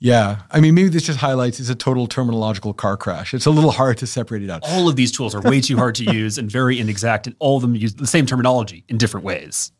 [0.00, 0.42] Yeah.
[0.50, 3.34] I mean, maybe this just highlights it's a total terminological car crash.
[3.34, 4.62] It's a little hard to separate it out.
[4.64, 7.56] All of these tools are way too hard to use and very inexact, and all
[7.56, 9.72] of them use the same terminology in different ways.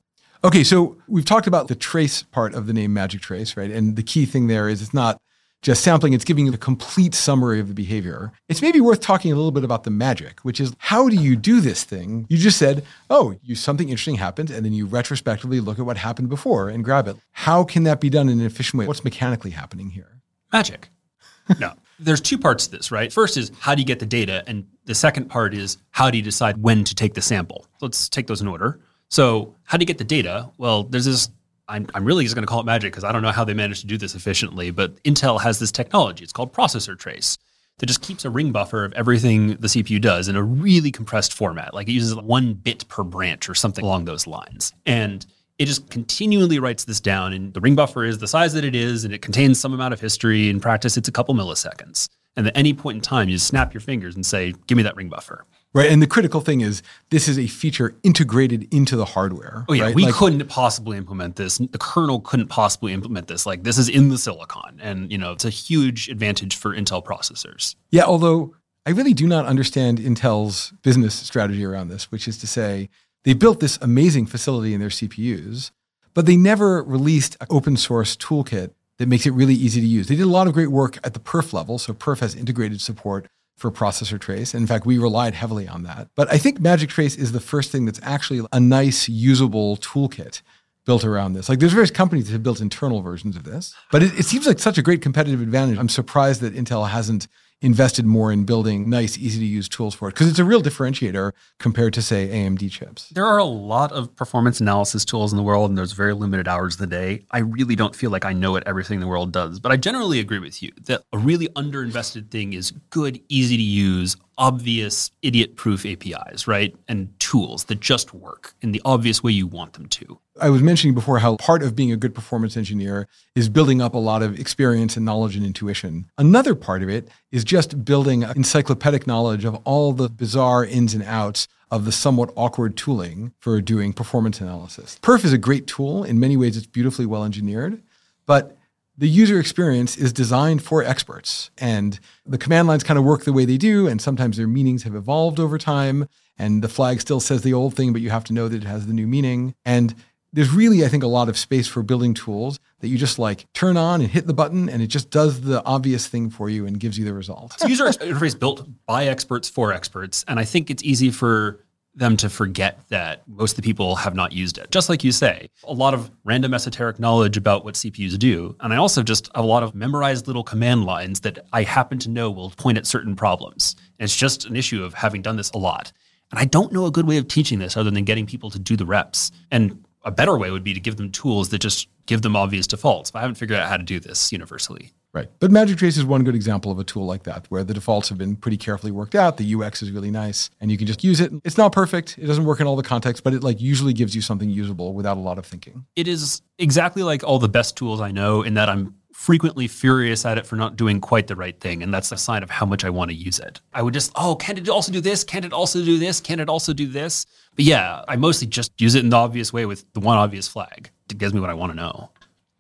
[0.45, 3.71] Okay, so we've talked about the trace part of the name Magic Trace, right?
[3.71, 5.21] And the key thing there is it's not
[5.63, 8.33] just sampling, it's giving you the complete summary of the behavior.
[8.49, 11.37] It's maybe worth talking a little bit about the magic, which is how do you
[11.37, 12.27] do this thing?
[12.29, 15.97] You just said, oh, you something interesting happened, and then you retrospectively look at what
[15.97, 17.17] happened before and grab it.
[17.33, 18.87] How can that be done in an efficient way?
[18.87, 20.21] What's mechanically happening here?
[20.53, 20.89] Magic.
[21.59, 21.73] no.
[21.99, 23.13] There's two parts to this, right?
[23.13, 24.45] First is how do you get the data?
[24.47, 27.67] And the second part is how do you decide when to take the sample?
[27.81, 28.81] Let's take those in order.
[29.09, 30.51] So, how do you get the data?
[30.59, 31.31] Well, there's this.
[31.69, 33.55] I'm, I'm really just going to call it magic because I don't know how they
[33.55, 36.25] managed to do this efficiently, but Intel has this technology.
[36.25, 37.39] It's called processor trace
[37.79, 41.33] that just keeps a ring buffer of everything the CPU does in a really compressed
[41.33, 41.75] format.
[41.75, 44.73] Like it uses one bit per branch or something along those lines.
[44.87, 45.25] And
[45.59, 47.33] it just continually writes this down.
[47.33, 49.93] And the ring buffer is the size that it is, and it contains some amount
[49.93, 50.49] of history.
[50.49, 52.09] In practice, it's a couple milliseconds.
[52.37, 54.85] And at any point in time, you just snap your fingers and say, give me
[54.85, 55.45] that ring buffer.
[55.79, 55.91] Right.
[55.91, 59.65] And the critical thing is this is a feature integrated into the hardware.
[59.69, 59.85] Oh, yeah.
[59.85, 59.95] right?
[59.95, 61.59] We Like, couldn't possibly implement this.
[61.59, 63.47] The kernel couldn't possibly implement this.
[63.47, 64.81] Like, this is in the silicon.
[64.81, 67.77] And, you know, it's a huge advantage for Intel processors.
[67.91, 68.55] Yeah, although
[68.87, 72.89] I really do not understand Intel's business strategy around this, which is to say
[73.25, 75.71] they built this amazing facility in their CPUs,
[76.15, 80.09] but they never released an open source toolkit that makes it really easy to use.
[80.09, 81.79] They did a lot of great work at the perf level.
[81.79, 84.55] So perf has integrated support for processor trace.
[84.55, 86.09] In fact, we relied heavily on that.
[86.15, 90.43] But I think Magic Trace is the first thing that's actually a nice, usable toolkit
[90.87, 91.49] built around this.
[91.49, 94.47] Like there's various companies that have built internal versions of this, but it, it seems
[94.47, 95.77] like such a great competitive advantage.
[95.77, 97.27] I'm surprised that Intel hasn't
[97.61, 100.63] invested more in building nice, easy to use tools for it because it's a real
[100.63, 103.09] differentiator compared to say AMD chips.
[103.11, 106.47] There are a lot of performance analysis tools in the world, and there's very limited
[106.47, 107.25] hours of the day.
[107.31, 110.21] I really don't feel like I know what everything the world does, but I generally
[110.21, 115.57] agree with you that a really underinvested thing is good, easy to use, obvious, idiot
[115.57, 116.75] proof APIs, right?
[116.87, 120.19] And tools that just work in the obvious way you want them to.
[120.41, 123.93] I was mentioning before how part of being a good performance engineer is building up
[123.93, 126.11] a lot of experience and knowledge and intuition.
[126.17, 131.05] Another part of it is just building encyclopedic knowledge of all the bizarre ins and
[131.05, 134.99] outs of the somewhat awkward tooling for doing performance analysis.
[135.03, 136.05] Perf is a great tool.
[136.05, 137.83] In many ways, it's beautifully well engineered,
[138.25, 138.57] but
[138.97, 141.51] the user experience is designed for experts.
[141.59, 144.85] And the command lines kind of work the way they do, and sometimes their meanings
[144.85, 146.09] have evolved over time.
[146.39, 148.67] And the flag still says the old thing, but you have to know that it
[148.67, 149.55] has the new meaning.
[149.65, 149.95] And
[150.33, 153.47] there's really, I think, a lot of space for building tools that you just like
[153.55, 156.67] turn on and hit the button, and it just does the obvious thing for you
[156.67, 157.55] and gives you the result.
[157.55, 162.17] It's user interface built by experts for experts, and I think it's easy for them
[162.17, 164.71] to forget that most of the people have not used it.
[164.71, 168.73] Just like you say, a lot of random esoteric knowledge about what CPUs do, and
[168.73, 172.11] I also just have a lot of memorized little command lines that I happen to
[172.11, 173.75] know will point at certain problems.
[173.99, 175.91] And it's just an issue of having done this a lot.
[176.31, 178.59] And I don't know a good way of teaching this other than getting people to
[178.59, 179.31] do the reps.
[179.51, 182.67] And a better way would be to give them tools that just give them obvious
[182.67, 183.11] defaults.
[183.11, 184.93] But I haven't figured out how to do this universally.
[185.15, 185.31] Right.
[185.41, 188.11] But Magic Trace is one good example of a tool like that, where the defaults
[188.11, 189.39] have been pretty carefully worked out.
[189.39, 191.33] The UX is really nice, and you can just use it.
[191.45, 192.19] It's not perfect.
[192.19, 194.93] It doesn't work in all the contexts, but it like usually gives you something usable
[194.93, 195.87] without a lot of thinking.
[195.97, 200.25] It is exactly like all the best tools I know in that I'm frequently furious
[200.25, 201.83] at it for not doing quite the right thing.
[201.83, 203.61] And that's a sign of how much I want to use it.
[203.75, 205.25] I would just, oh, can it also do this?
[205.25, 206.21] Can it also do this?
[206.21, 207.27] Can it also do this?
[207.57, 210.47] But yeah, I mostly just use it in the obvious way with the one obvious
[210.47, 210.91] flag.
[211.11, 212.11] It gives me what I want to know.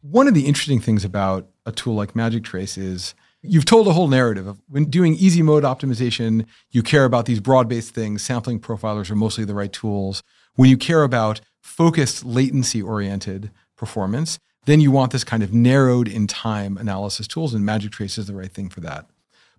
[0.03, 3.92] One of the interesting things about a tool like Magic Trace is you've told a
[3.92, 8.21] whole narrative of when doing easy mode optimization, you care about these broad based things.
[8.23, 10.25] Sampling profilers are mostly the right tools.
[10.57, 16.07] When you care about focused, latency oriented performance, then you want this kind of narrowed
[16.09, 19.07] in time analysis tools, and Magic Trace is the right thing for that.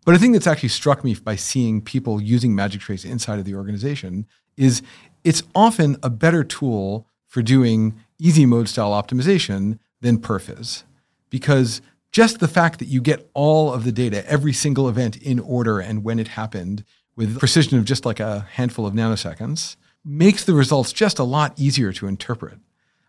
[0.05, 3.45] But a thing that's actually struck me by seeing people using Magic Trace inside of
[3.45, 4.83] the organization is
[5.23, 10.83] it's often a better tool for doing easy mode style optimization than perf is.
[11.31, 15.39] Because just the fact that you get all of the data, every single event in
[15.39, 16.83] order and when it happened
[17.15, 21.53] with precision of just like a handful of nanoseconds makes the results just a lot
[21.57, 22.59] easier to interpret.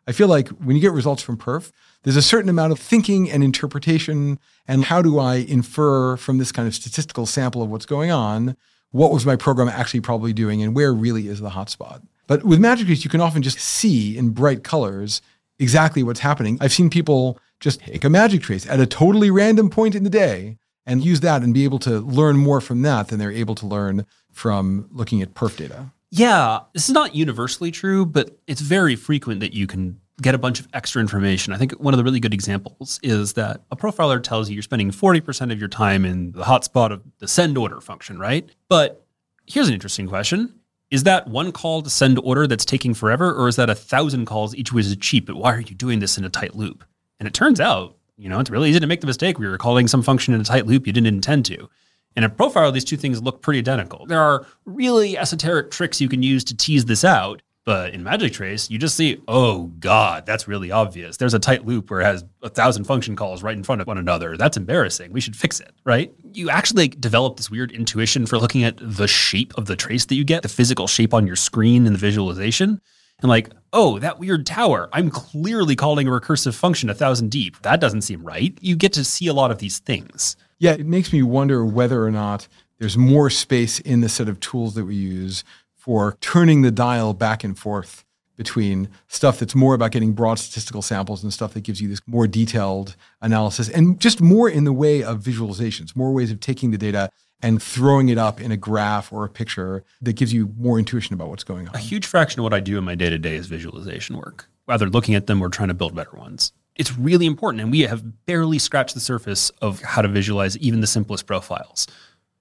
[0.06, 1.70] I feel like when you get results from perf,
[2.02, 6.52] there's a certain amount of thinking and interpretation and how do I infer from this
[6.52, 8.56] kind of statistical sample of what's going on
[8.92, 12.02] what was my program actually probably doing and where really is the hotspot.
[12.26, 15.22] But with Magic Trace, you can often just see in bright colors
[15.58, 16.58] exactly what's happening.
[16.60, 20.10] I've seen people just take a Magic Trace at a totally random point in the
[20.10, 23.54] day and use that and be able to learn more from that than they're able
[23.56, 25.92] to learn from looking at perf data.
[26.10, 30.38] Yeah, this is not universally true, but it's very frequent that you can get a
[30.38, 31.52] bunch of extra information.
[31.52, 34.62] I think one of the really good examples is that a profiler tells you you're
[34.62, 38.48] spending 40% of your time in the hotspot of the send order function, right?
[38.68, 39.06] But
[39.46, 40.54] here's an interesting question.
[40.90, 44.26] Is that one call to send order that's taking forever, or is that a thousand
[44.26, 45.26] calls each which is cheap?
[45.26, 46.84] But why are you doing this in a tight loop?
[47.20, 49.58] And it turns out, you know, it's really easy to make the mistake where you're
[49.58, 51.68] calling some function in a tight loop you didn't intend to.
[52.16, 54.04] In a profile, these two things look pretty identical.
[54.06, 58.32] There are really esoteric tricks you can use to tease this out, but in Magic
[58.32, 61.18] Trace, you just see, oh God, that's really obvious.
[61.18, 63.86] There's a tight loop where it has a thousand function calls right in front of
[63.86, 64.36] one another.
[64.36, 65.12] That's embarrassing.
[65.12, 66.12] We should fix it, right?
[66.32, 70.14] You actually develop this weird intuition for looking at the shape of the trace that
[70.14, 72.80] you get, the physical shape on your screen and the visualization.
[73.20, 77.60] and like, oh, that weird tower, I'm clearly calling a recursive function a thousand deep.
[77.62, 78.56] That doesn't seem right.
[78.60, 80.36] You get to see a lot of these things.
[80.58, 84.40] Yeah, it makes me wonder whether or not there's more space in the set of
[84.40, 85.44] tools that we use
[85.80, 88.04] for turning the dial back and forth
[88.36, 92.00] between stuff that's more about getting broad statistical samples and stuff that gives you this
[92.06, 96.70] more detailed analysis and just more in the way of visualizations, more ways of taking
[96.70, 97.10] the data
[97.42, 101.14] and throwing it up in a graph or a picture that gives you more intuition
[101.14, 101.74] about what's going on.
[101.74, 104.48] A huge fraction of what I do in my day to day is visualization work,
[104.66, 106.52] whether looking at them or trying to build better ones.
[106.76, 110.80] It's really important, and we have barely scratched the surface of how to visualize even
[110.80, 111.86] the simplest profiles.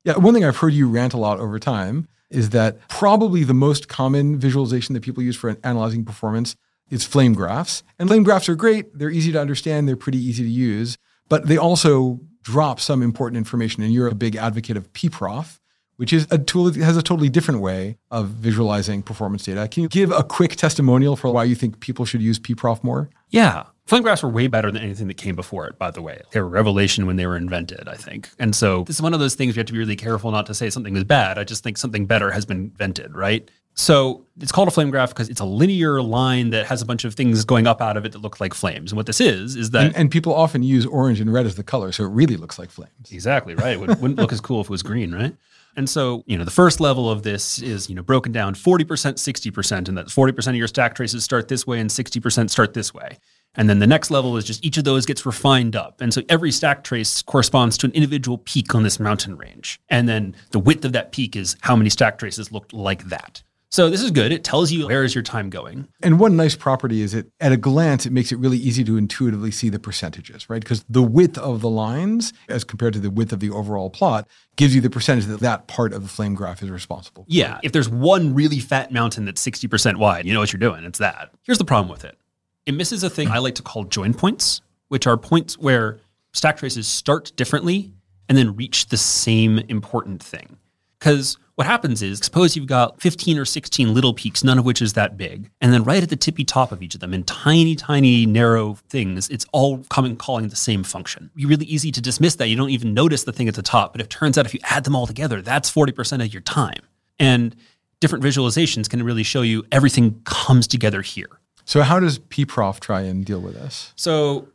[0.10, 3.54] Yeah, one thing I've heard you rant a lot over time is that probably the
[3.54, 6.56] most common visualization that people use for analyzing performance
[6.90, 7.84] is flame graphs.
[8.00, 11.46] And flame graphs are great, they're easy to understand, they're pretty easy to use, but
[11.46, 13.84] they also drop some important information.
[13.84, 15.60] And you're a big advocate of pprof,
[15.98, 19.68] which is a tool that has a totally different way of visualizing performance data.
[19.68, 23.12] Can you give a quick testimonial for why you think people should use pprof more?
[23.30, 23.66] Yeah.
[23.90, 26.22] Flame graphs were way better than anything that came before it, by the way.
[26.30, 28.30] They were a revelation when they were invented, I think.
[28.38, 30.46] And so this is one of those things you have to be really careful not
[30.46, 31.40] to say something was bad.
[31.40, 33.50] I just think something better has been invented, right?
[33.74, 37.04] So it's called a flame graph because it's a linear line that has a bunch
[37.04, 38.92] of things going up out of it that look like flames.
[38.92, 39.88] And what this is, is that.
[39.88, 42.60] And, and people often use orange and red as the color, so it really looks
[42.60, 43.12] like flames.
[43.12, 43.74] Exactly, right.
[43.74, 45.36] It would, wouldn't look as cool if it was green, right?
[45.80, 48.84] And so, you know, the first level of this is, you know, broken down 40%,
[49.14, 52.94] 60%, and that 40% of your stack traces start this way and 60% start this
[52.94, 53.18] way.
[53.56, 56.02] And then the next level is just each of those gets refined up.
[56.02, 59.80] And so every stack trace corresponds to an individual peak on this mountain range.
[59.88, 63.44] And then the width of that peak is how many stack traces looked like that.
[63.72, 64.32] So this is good.
[64.32, 65.88] It tells you where is your time going.
[66.02, 68.98] And one nice property is it at a glance it makes it really easy to
[68.98, 70.60] intuitively see the percentages, right?
[70.60, 74.28] Because the width of the lines as compared to the width of the overall plot
[74.56, 77.26] gives you the percentage that that part of the flame graph is responsible.
[77.26, 77.32] For.
[77.32, 80.84] Yeah, if there's one really fat mountain that's 60% wide, you know what you're doing.
[80.84, 81.30] It's that.
[81.44, 82.18] Here's the problem with it.
[82.66, 86.00] It misses a thing I like to call join points, which are points where
[86.34, 87.94] stack traces start differently
[88.28, 90.58] and then reach the same important thing.
[90.98, 94.82] Because what happens is, suppose you've got 15 or 16 little peaks, none of which
[94.82, 95.52] is that big.
[95.60, 98.76] And then right at the tippy top of each of them, in tiny, tiny, narrow
[98.88, 101.30] things, it's all coming calling the same function.
[101.36, 102.48] You're really easy to dismiss that.
[102.48, 103.92] You don't even notice the thing at the top.
[103.92, 106.82] But it turns out if you add them all together, that's 40% of your time.
[107.20, 107.54] And
[108.00, 111.42] different visualizations can really show you everything comes together here.
[111.66, 113.92] So how does pprof try and deal with this?
[113.98, 114.48] So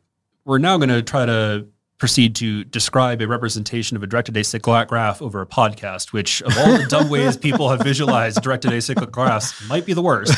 [0.46, 1.66] we're now going to try to
[1.98, 6.56] proceed to describe a representation of a directed acyclic graph over a podcast, which of
[6.58, 10.34] all the dumb ways people have visualized directed acyclic graphs might be the worst.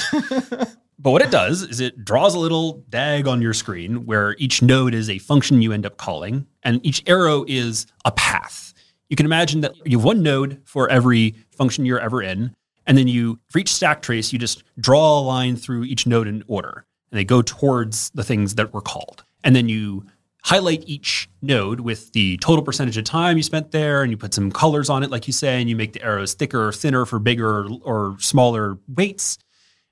[0.99, 4.62] But what it does is it draws a little DAG on your screen where each
[4.62, 8.75] node is a function you end up calling, and each arrow is a path.
[9.09, 12.55] You can imagine that you have one node for every function you're ever in,
[12.87, 16.29] and then you, for each stack trace, you just draw a line through each node
[16.29, 19.23] in order, and they go towards the things that were called.
[19.45, 20.07] And then you
[20.46, 24.32] highlight each node with the total percentage of time you spent there, and you put
[24.32, 27.04] some colors on it, like you say, and you make the arrows thicker or thinner
[27.04, 29.38] for bigger or smaller weights.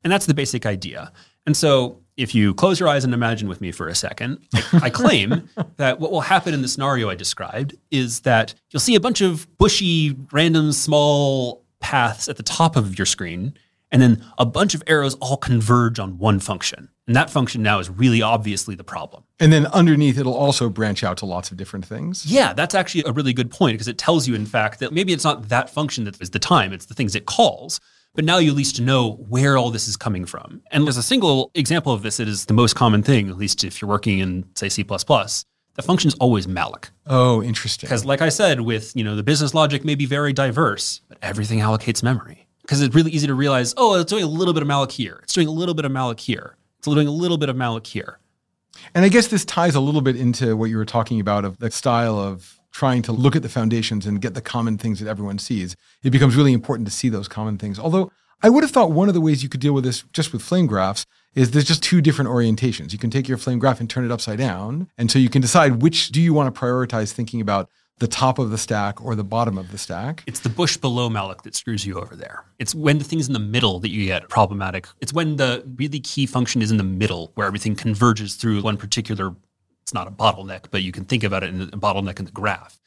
[0.05, 1.13] And that's the basic idea.
[1.45, 4.81] And so if you close your eyes and imagine with me for a second, I,
[4.85, 8.95] I claim that what will happen in the scenario I described is that you'll see
[8.95, 13.55] a bunch of bushy, random, small paths at the top of your screen,
[13.91, 16.91] and then a bunch of arrows all converge on one function.
[17.07, 19.25] And that function now is really obviously the problem.
[19.39, 22.25] And then underneath, it'll also branch out to lots of different things.
[22.25, 25.13] Yeah, that's actually a really good point because it tells you, in fact, that maybe
[25.13, 27.81] it's not that function that is the time, it's the things it calls.
[28.15, 30.63] But now you at least know where all this is coming from.
[30.71, 33.65] And there's a single example of this that is the most common thing, at least
[33.65, 34.85] if you're working in, say, C.
[34.85, 36.91] The function is always malloc.
[37.07, 37.89] Oh, interesting.
[37.89, 41.19] Because, like I said, with you know the business logic may be very diverse, but
[41.21, 42.47] everything allocates memory.
[42.63, 45.19] Because it's really easy to realize, oh, it's doing a little bit of malloc here.
[45.25, 46.57] It's doing a little bit of malloc here.
[46.87, 48.19] It's doing a little bit of malloc here.
[48.95, 51.59] And I guess this ties a little bit into what you were talking about of
[51.59, 55.09] the style of trying to look at the foundations and get the common things that
[55.09, 55.77] everyone sees.
[56.03, 57.79] It becomes really important to see those common things.
[57.79, 58.11] Although
[58.43, 60.43] I would have thought one of the ways you could deal with this just with
[60.43, 62.93] flame graphs is there's just two different orientations.
[62.93, 64.89] You can take your flame graph and turn it upside down.
[64.99, 68.39] And so you can decide which do you want to prioritize thinking about the top
[68.39, 70.25] of the stack or the bottom of the stack.
[70.27, 72.45] It's the bush below malloc that screws you over there.
[72.59, 74.89] It's when the thing's in the middle that you get problematic.
[75.01, 78.77] It's when the really key function is in the middle where everything converges through one
[78.77, 79.35] particular,
[79.83, 82.33] it's not a bottleneck, but you can think about it in a bottleneck in the
[82.33, 82.81] graph,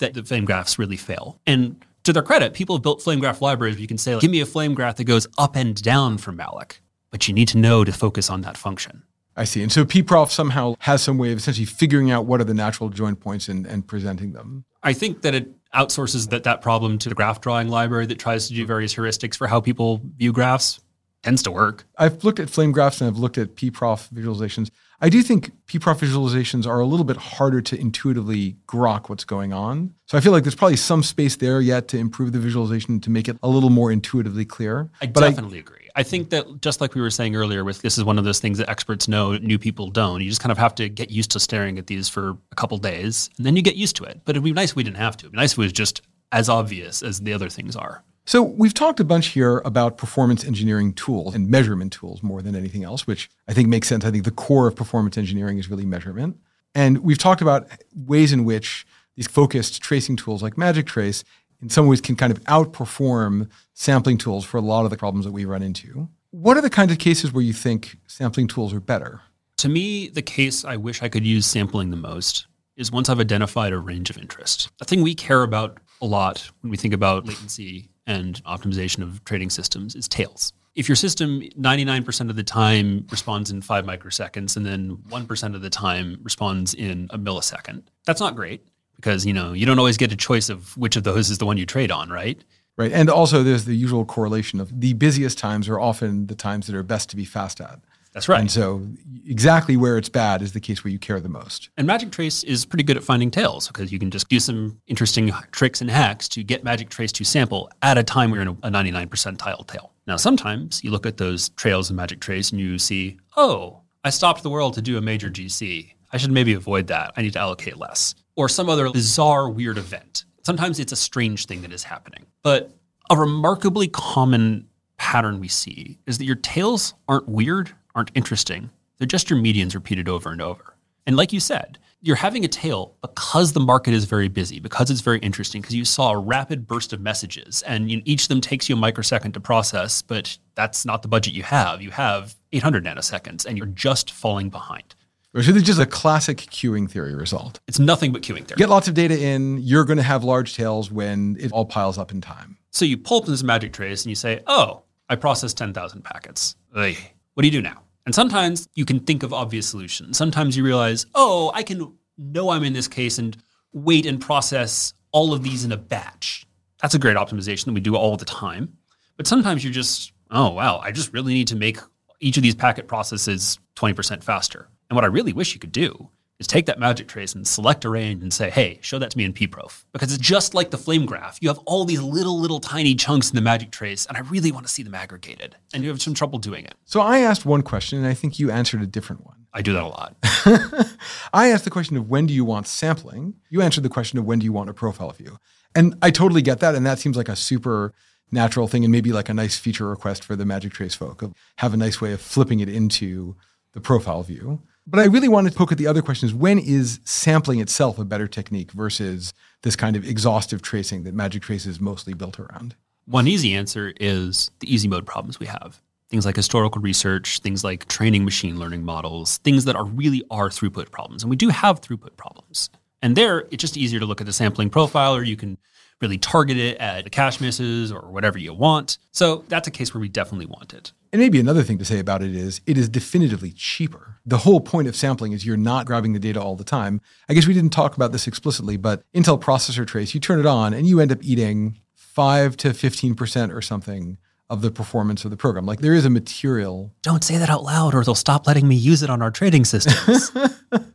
[0.00, 1.40] that the flame graphs really fail.
[1.46, 4.22] And to their credit, people have built flame graph libraries where you can say, like,
[4.22, 6.78] give me a flame graph that goes up and down from malloc,
[7.10, 9.02] but you need to know to focus on that function.
[9.36, 9.62] I see.
[9.62, 12.90] And so pprof somehow has some way of essentially figuring out what are the natural
[12.90, 14.64] join points and, and presenting them.
[14.82, 18.48] I think that it outsources that, that problem to the graph drawing library that tries
[18.48, 20.80] to do various heuristics for how people view graphs.
[21.22, 21.84] Tends to work.
[21.96, 24.70] I've looked at flame graphs and I've looked at pprof visualizations.
[25.00, 29.52] I do think pprof visualizations are a little bit harder to intuitively grok what's going
[29.52, 29.94] on.
[30.06, 33.10] So I feel like there's probably some space there yet to improve the visualization to
[33.10, 34.90] make it a little more intuitively clear.
[35.00, 35.88] I but definitely I, agree.
[35.94, 38.40] I think that just like we were saying earlier, with this is one of those
[38.40, 40.20] things that experts know, new people don't.
[40.20, 42.78] You just kind of have to get used to staring at these for a couple
[42.78, 44.20] days, and then you get used to it.
[44.24, 45.26] But it'd be nice if we didn't have to.
[45.26, 48.02] It'd be nice if it was just as obvious as the other things are.
[48.24, 52.54] So we've talked a bunch here about performance engineering tools and measurement tools more than
[52.54, 54.04] anything else, which I think makes sense.
[54.04, 56.38] I think the core of performance engineering is really measurement.
[56.74, 61.24] And we've talked about ways in which these focused tracing tools like Magic Trace
[61.60, 65.26] in some ways can kind of outperform sampling tools for a lot of the problems
[65.26, 66.08] that we run into.
[66.30, 69.20] What are the kinds of cases where you think sampling tools are better?
[69.58, 72.46] To me, the case I wish I could use sampling the most
[72.76, 74.70] is once I've identified a range of interest.
[74.80, 79.24] A thing we care about a lot when we think about latency and optimization of
[79.24, 80.52] trading systems is tails.
[80.74, 85.60] If your system 99% of the time responds in five microseconds and then 1% of
[85.60, 88.64] the time responds in a millisecond, that's not great
[88.96, 91.46] because you know you don't always get a choice of which of those is the
[91.46, 92.42] one you trade on, right?
[92.78, 92.92] Right.
[92.92, 96.74] And also there's the usual correlation of the busiest times are often the times that
[96.74, 97.80] are best to be fast at.
[98.12, 98.40] That's right.
[98.40, 98.86] And so
[99.26, 101.70] exactly where it's bad is the case where you care the most.
[101.76, 104.78] And Magic Trace is pretty good at finding tails because you can just do some
[104.86, 108.52] interesting tricks and hacks to get Magic Trace to sample at a time where you're
[108.52, 109.92] in a 99 percentile tail.
[110.06, 114.10] Now, sometimes you look at those trails in Magic Trace and you see, oh, I
[114.10, 115.92] stopped the world to do a major GC.
[116.12, 117.12] I should maybe avoid that.
[117.16, 118.14] I need to allocate less.
[118.36, 120.24] Or some other bizarre, weird event.
[120.44, 122.26] Sometimes it's a strange thing that is happening.
[122.42, 122.76] But
[123.10, 128.70] a remarkably common pattern we see is that your tails aren't weird aren't interesting.
[128.98, 130.76] They're just your medians repeated over and over.
[131.06, 134.90] And like you said, you're having a tail because the market is very busy, because
[134.90, 138.22] it's very interesting, because you saw a rapid burst of messages, and you know, each
[138.22, 141.80] of them takes you a microsecond to process, but that's not the budget you have.
[141.80, 144.94] You have 800 nanoseconds, and you're just falling behind.
[145.34, 147.60] So this is just a classic queuing theory result.
[147.66, 148.58] It's nothing but queuing theory.
[148.58, 151.96] Get lots of data in, you're going to have large tails when it all piles
[151.96, 152.58] up in time.
[152.70, 156.56] So you pull up this magic trace and you say, oh, I processed 10,000 packets.
[156.74, 156.94] Ugh.
[157.34, 157.81] What do you do now?
[158.04, 160.16] And sometimes you can think of obvious solutions.
[160.16, 163.36] Sometimes you realize, oh, I can know I'm in this case and
[163.72, 166.46] wait and process all of these in a batch.
[166.80, 168.76] That's a great optimization that we do all the time.
[169.16, 171.78] But sometimes you're just, oh, wow, I just really need to make
[172.20, 174.68] each of these packet processes 20% faster.
[174.90, 176.10] And what I really wish you could do
[176.42, 179.18] is take that magic trace and select a range and say, hey, show that to
[179.18, 179.84] me in pprof.
[179.92, 181.38] Because it's just like the flame graph.
[181.40, 184.52] You have all these little, little tiny chunks in the magic trace, and I really
[184.52, 185.56] want to see them aggregated.
[185.72, 186.74] And you have some trouble doing it.
[186.84, 189.36] So I asked one question, and I think you answered a different one.
[189.54, 190.16] I do that a lot.
[191.32, 193.34] I asked the question of when do you want sampling?
[193.50, 195.38] You answered the question of when do you want a profile view?
[195.74, 196.74] And I totally get that.
[196.74, 197.92] And that seems like a super
[198.30, 201.34] natural thing and maybe like a nice feature request for the Magic Trace folk of
[201.58, 203.36] have a nice way of flipping it into
[203.74, 204.62] the profile view.
[204.86, 207.98] But I really wanted to poke at the other question is when is sampling itself
[207.98, 212.40] a better technique versus this kind of exhaustive tracing that Magic Trace is mostly built
[212.40, 212.74] around?
[213.06, 215.80] One easy answer is the easy mode problems we have.
[216.08, 220.48] Things like historical research, things like training machine learning models, things that are really are
[220.48, 221.22] throughput problems.
[221.22, 222.68] And we do have throughput problems.
[223.00, 225.58] And there, it's just easier to look at the sampling profile, or you can
[226.00, 228.98] really target it at the cache misses or whatever you want.
[229.12, 230.92] So that's a case where we definitely want it.
[231.12, 234.16] And maybe another thing to say about it is it is definitively cheaper.
[234.24, 237.02] The whole point of sampling is you're not grabbing the data all the time.
[237.28, 240.46] I guess we didn't talk about this explicitly, but Intel processor trace, you turn it
[240.46, 244.16] on and you end up eating 5 to 15% or something
[244.48, 245.66] of the performance of the program.
[245.66, 246.94] Like there is a material.
[247.02, 249.66] Don't say that out loud or they'll stop letting me use it on our trading
[249.66, 250.30] systems.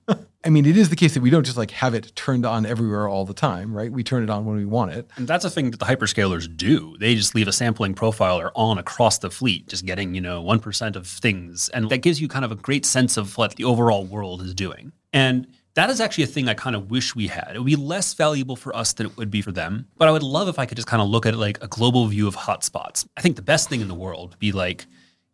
[0.48, 2.66] I mean, it is the case that we don't just like have it turned on
[2.66, 3.92] everywhere all the time, right?
[3.92, 5.06] We turn it on when we want it.
[5.18, 6.96] And that's a thing that the hyperscalers do.
[7.02, 10.96] They just leave a sampling profiler on across the fleet, just getting, you know, 1%
[10.96, 11.68] of things.
[11.74, 14.54] And that gives you kind of a great sense of what the overall world is
[14.54, 14.94] doing.
[15.12, 17.52] And that is actually a thing I kind of wish we had.
[17.54, 19.88] It would be less valuable for us than it would be for them.
[19.98, 22.08] But I would love if I could just kind of look at like a global
[22.08, 23.06] view of hotspots.
[23.18, 24.86] I think the best thing in the world would be like,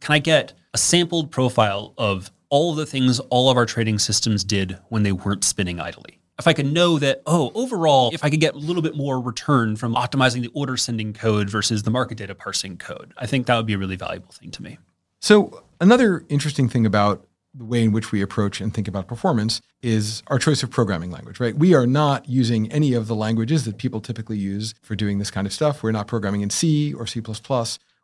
[0.01, 3.97] can I get a sampled profile of all of the things all of our trading
[3.97, 6.19] systems did when they weren't spinning idly.
[6.37, 9.19] If I could know that, oh, overall, if I could get a little bit more
[9.19, 13.47] return from optimizing the order sending code versus the market data parsing code, I think
[13.47, 14.77] that would be a really valuable thing to me.
[15.19, 17.25] So, another interesting thing about
[17.55, 21.09] the way in which we approach and think about performance is our choice of programming
[21.09, 21.57] language, right?
[21.57, 25.31] We are not using any of the languages that people typically use for doing this
[25.31, 25.81] kind of stuff.
[25.81, 27.19] We're not programming in C or C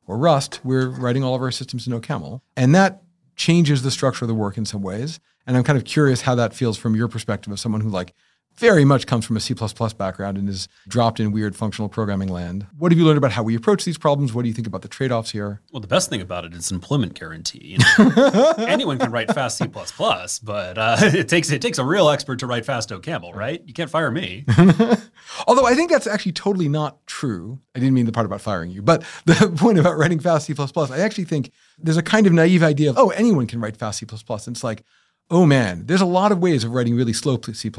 [0.07, 0.59] or Rust.
[0.63, 2.41] We're writing all of our systems in OCaml.
[2.57, 3.03] And that
[3.39, 5.19] changes the structure of the work in some ways.
[5.47, 8.13] And I'm kind of curious how that feels from your perspective of someone who like
[8.59, 9.55] very much comes from a C
[9.97, 12.67] background and is dropped in weird functional programming land.
[12.77, 14.33] What have you learned about how we approach these problems?
[14.33, 15.61] What do you think about the trade offs here?
[15.71, 17.77] Well, the best thing about it is employment guarantee.
[17.77, 18.53] You know?
[18.57, 22.47] Anyone can write fast C, but uh, it, takes, it takes a real expert to
[22.47, 23.63] write fast OCaml, right?
[23.65, 24.45] You can't fire me.
[25.47, 27.59] Although I think that's actually totally not true.
[27.75, 30.53] I didn't mean the part about firing you, but the point about writing fast C,
[30.57, 33.99] I actually think there's a kind of naive idea of, oh, anyone can write fast
[33.99, 34.05] C.
[34.09, 34.83] And it's like,
[35.29, 37.71] oh man, there's a lot of ways of writing really slow C.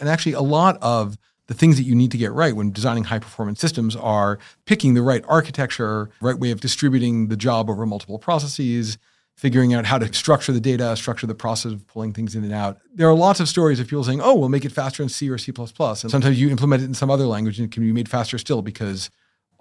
[0.00, 3.04] And actually, a lot of the things that you need to get right when designing
[3.04, 7.84] high performance systems are picking the right architecture, right way of distributing the job over
[7.84, 8.96] multiple processes,
[9.36, 12.52] figuring out how to structure the data, structure the process of pulling things in and
[12.52, 12.78] out.
[12.94, 15.28] There are lots of stories of people saying, oh, we'll make it faster in C
[15.28, 15.52] or C.
[15.56, 18.38] And sometimes you implement it in some other language and it can be made faster
[18.38, 19.10] still because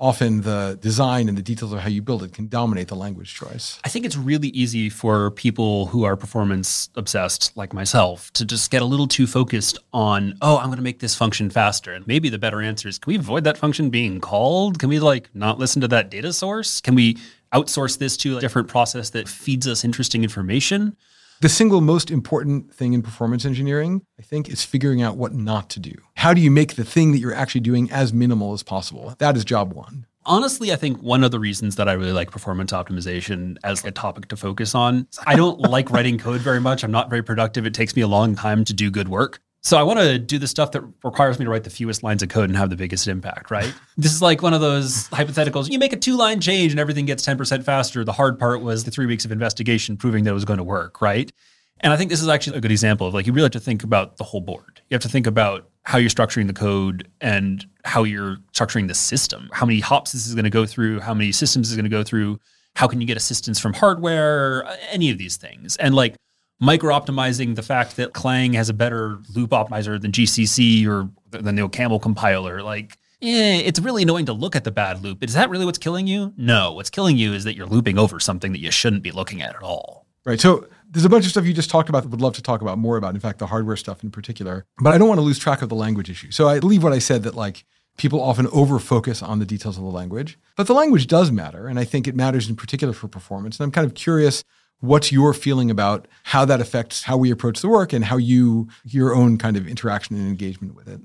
[0.01, 3.35] often the design and the details of how you build it can dominate the language
[3.35, 3.79] choice.
[3.85, 8.71] I think it's really easy for people who are performance obsessed like myself to just
[8.71, 11.93] get a little too focused on, oh, I'm going to make this function faster.
[11.93, 14.79] And maybe the better answer is, can we avoid that function being called?
[14.79, 16.81] Can we like not listen to that data source?
[16.81, 17.17] Can we
[17.53, 20.97] outsource this to a different process that feeds us interesting information?
[21.41, 25.69] The single most important thing in performance engineering, I think, is figuring out what not
[25.71, 25.95] to do.
[26.21, 29.15] How do you make the thing that you're actually doing as minimal as possible?
[29.17, 30.05] That is job one.
[30.23, 33.89] Honestly, I think one of the reasons that I really like performance optimization as a
[33.89, 36.83] topic to focus on, I don't like writing code very much.
[36.83, 37.65] I'm not very productive.
[37.65, 39.39] It takes me a long time to do good work.
[39.63, 42.21] So I want to do the stuff that requires me to write the fewest lines
[42.21, 43.73] of code and have the biggest impact, right?
[43.97, 45.71] this is like one of those hypotheticals.
[45.71, 48.03] You make a two line change and everything gets 10% faster.
[48.03, 50.63] The hard part was the three weeks of investigation proving that it was going to
[50.63, 51.31] work, right?
[51.79, 53.59] And I think this is actually a good example of like you really have to
[53.59, 54.81] think about the whole board.
[54.87, 58.93] You have to think about how you're structuring the code and how you're structuring the
[58.93, 59.49] system.
[59.51, 61.89] How many hops this is going to go through, how many systems is going to
[61.89, 62.39] go through,
[62.75, 65.75] how can you get assistance from hardware, any of these things.
[65.77, 66.15] And like
[66.59, 71.55] micro optimizing the fact that Clang has a better loop optimizer than GCC or than
[71.55, 72.61] the OCaml compiler.
[72.61, 75.23] Like, eh, it's really annoying to look at the bad loop.
[75.23, 76.33] Is that really what's killing you?
[76.37, 79.41] No, what's killing you is that you're looping over something that you shouldn't be looking
[79.41, 80.05] at at all.
[80.25, 80.39] Right.
[80.39, 82.61] So there's a bunch of stuff you just talked about that would love to talk
[82.61, 83.15] about more about.
[83.15, 84.65] In fact, the hardware stuff in particular.
[84.77, 86.31] But I don't want to lose track of the language issue.
[86.31, 87.65] So I believe what I said that like
[87.97, 91.67] people often over focus on the details of the language, but the language does matter,
[91.67, 93.59] and I think it matters in particular for performance.
[93.59, 94.43] And I'm kind of curious
[94.81, 98.67] what's your feeling about how that affects how we approach the work and how you
[98.83, 100.99] your own kind of interaction and engagement with it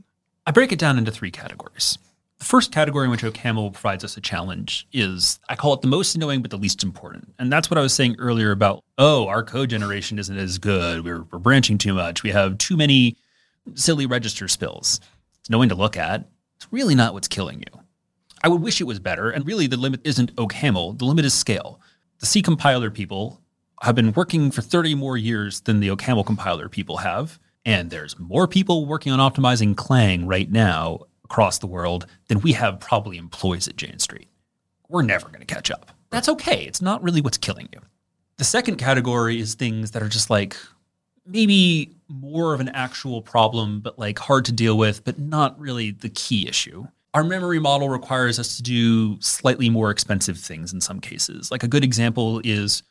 [0.46, 1.98] i break it down into three categories
[2.38, 5.88] the first category in which OCaml provides us a challenge is I call it the
[5.88, 7.32] most annoying but the least important.
[7.38, 11.04] And that's what I was saying earlier about, oh, our code generation isn't as good.
[11.04, 12.22] We're, we're branching too much.
[12.22, 13.16] We have too many
[13.74, 15.00] silly register spills.
[15.40, 16.28] It's annoying to look at.
[16.56, 17.80] It's really not what's killing you.
[18.42, 19.30] I would wish it was better.
[19.30, 21.80] And really, the limit isn't OCaml, the limit is scale.
[22.20, 23.40] The C compiler people
[23.82, 27.38] have been working for 30 more years than the OCaml compiler people have.
[27.64, 32.52] And there's more people working on optimizing Clang right now across the world than we
[32.52, 34.28] have probably employees at Jane Street.
[34.88, 35.90] We're never going to catch up.
[36.10, 36.64] That's okay.
[36.64, 37.80] It's not really what's killing you.
[38.36, 40.56] The second category is things that are just like
[41.26, 45.90] maybe more of an actual problem, but like hard to deal with, but not really
[45.90, 46.86] the key issue.
[47.12, 51.50] Our memory model requires us to do slightly more expensive things in some cases.
[51.50, 52.84] Like a good example is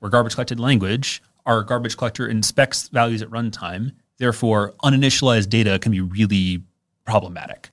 [0.00, 1.22] we're garbage collected language.
[1.44, 3.92] Our garbage collector inspects values at runtime.
[4.16, 6.62] Therefore, uninitialized data can be really
[7.04, 7.71] problematic.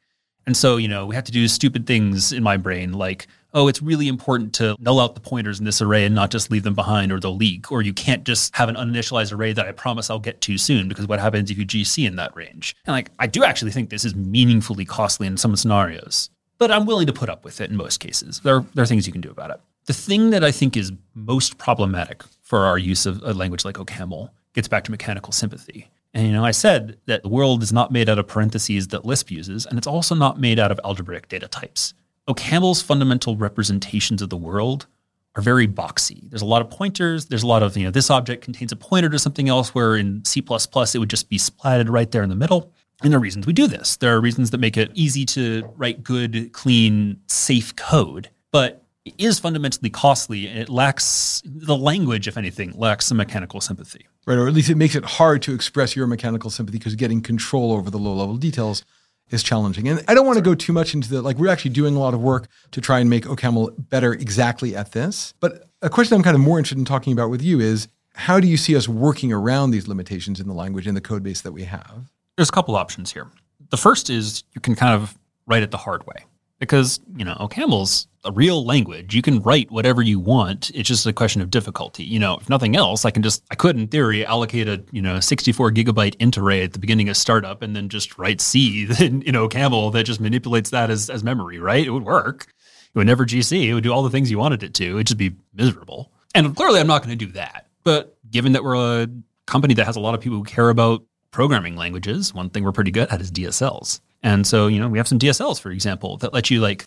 [0.50, 3.68] And so, you know, we have to do stupid things in my brain like, oh,
[3.68, 6.64] it's really important to null out the pointers in this array and not just leave
[6.64, 7.72] them behind or they'll leak.
[7.72, 10.88] Or you can't just have an uninitialized array that I promise I'll get to soon
[10.88, 12.76] because what happens if you GC in that range?
[12.88, 16.88] And like, I do actually think this is meaningfully costly in some scenarios, but I'm
[16.88, 18.40] willing to put up with it in most cases.
[18.40, 19.62] There, there are things you can do about it.
[19.86, 23.76] The thing that I think is most problematic for our use of a language like
[23.76, 25.90] OCaml gets back to mechanical sympathy.
[26.14, 29.06] And you know, I said that the world is not made out of parentheses that
[29.06, 31.94] Lisp uses, and it's also not made out of algebraic data types.
[32.28, 34.88] OCaml's fundamental representations of the world
[35.36, 36.30] are very boxy.
[36.30, 37.28] There's a lot of pointers.
[37.28, 39.96] There's a lot of, you know, this object contains a pointer to something else, where
[39.96, 42.72] in C it would just be splatted right there in the middle.
[43.02, 43.96] And there are reasons we do this.
[43.98, 48.30] There are reasons that make it easy to write good, clean, safe code.
[48.52, 53.62] But it is fundamentally costly and it lacks the language, if anything, lacks some mechanical
[53.62, 54.08] sympathy.
[54.30, 57.20] Right, or at least it makes it hard to express your mechanical sympathy because getting
[57.20, 58.86] control over the low level details
[59.32, 59.88] is challenging.
[59.88, 62.00] And I don't want to go too much into the like we're actually doing a
[62.00, 65.34] lot of work to try and make OCaml better exactly at this.
[65.40, 68.40] But a question I'm kind of more interested in talking about with you is how
[68.40, 71.42] do you see us working around these limitations in the language in the code base
[71.42, 72.12] that we have?
[72.38, 73.26] There's a couple options here.
[73.72, 75.18] The first is you can kind of
[75.48, 76.26] write it the hard way
[76.60, 79.16] because, you know, OCaml's a real language.
[79.16, 80.70] You can write whatever you want.
[80.72, 82.04] It's just a question of difficulty.
[82.04, 85.02] You know, if nothing else, I can just, I could in theory allocate a, you
[85.02, 88.88] know, 64 gigabyte int array at the beginning of startup and then just write C
[89.00, 91.86] in, you know, Camel that just manipulates that as, as memory, right?
[91.86, 92.48] It would work.
[92.94, 93.68] It would never GC.
[93.68, 94.96] It would do all the things you wanted it to.
[94.96, 96.12] It'd just be miserable.
[96.36, 97.68] And clearly I'm not going to do that.
[97.84, 99.08] But given that we're a
[99.46, 102.72] company that has a lot of people who care about programming languages, one thing we're
[102.72, 104.00] pretty good at is DSLs.
[104.24, 106.86] And so, you know, we have some DSLs, for example, that let you like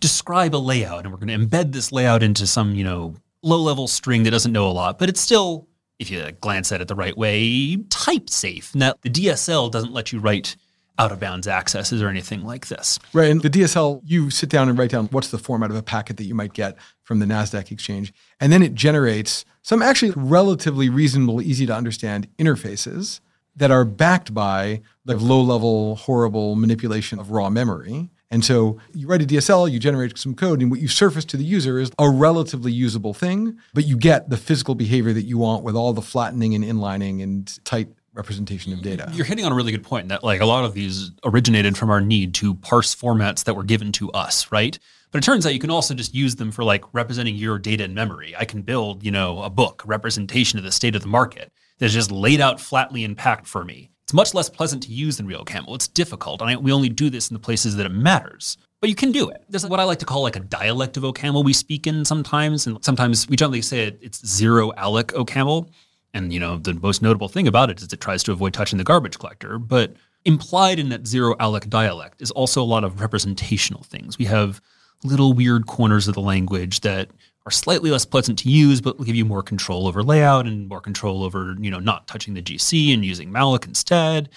[0.00, 3.60] describe a layout and we're going to embed this layout into some, you know, low
[3.60, 5.68] level string that doesn't know a lot, but it's still,
[5.98, 8.74] if you glance at it the right way, type safe.
[8.74, 10.56] Now, the DSL doesn't let you write
[10.98, 12.98] out of bounds accesses or anything like this.
[13.12, 13.30] Right.
[13.30, 16.16] And the DSL, you sit down and write down what's the format of a packet
[16.18, 18.12] that you might get from the NASDAQ exchange.
[18.40, 23.20] And then it generates some actually relatively reasonable, easy to understand interfaces
[23.56, 28.10] that are backed by the low level, horrible manipulation of raw memory.
[28.30, 31.36] And so you write a DSL, you generate some code, and what you surface to
[31.36, 35.38] the user is a relatively usable thing, but you get the physical behavior that you
[35.38, 39.10] want with all the flattening and inlining and tight representation of data.
[39.12, 41.90] You're hitting on a really good point that like a lot of these originated from
[41.90, 44.78] our need to parse formats that were given to us, right?
[45.10, 47.84] But it turns out you can also just use them for like representing your data
[47.84, 48.34] in memory.
[48.36, 51.52] I can build, you know, a book, representation of the state of the market
[51.84, 53.90] that's just laid out flatly and packed for me.
[54.04, 55.74] It's much less pleasant to use than real RealCamel.
[55.74, 58.56] It's difficult, and I, we only do this in the places that it matters.
[58.80, 59.44] But you can do it.
[59.50, 62.06] This is what I like to call like a dialect of OCaml we speak in
[62.06, 65.68] sometimes, and sometimes we generally say it, it's zero alloc OCaml.
[66.14, 68.78] And you know the most notable thing about it is it tries to avoid touching
[68.78, 69.58] the garbage collector.
[69.58, 69.92] But
[70.24, 74.16] implied in that zero alloc dialect is also a lot of representational things.
[74.16, 74.62] We have
[75.02, 77.10] little weird corners of the language that
[77.46, 80.68] are slightly less pleasant to use, but will give you more control over layout and
[80.68, 84.30] more control over, you know, not touching the GC and using malloc instead.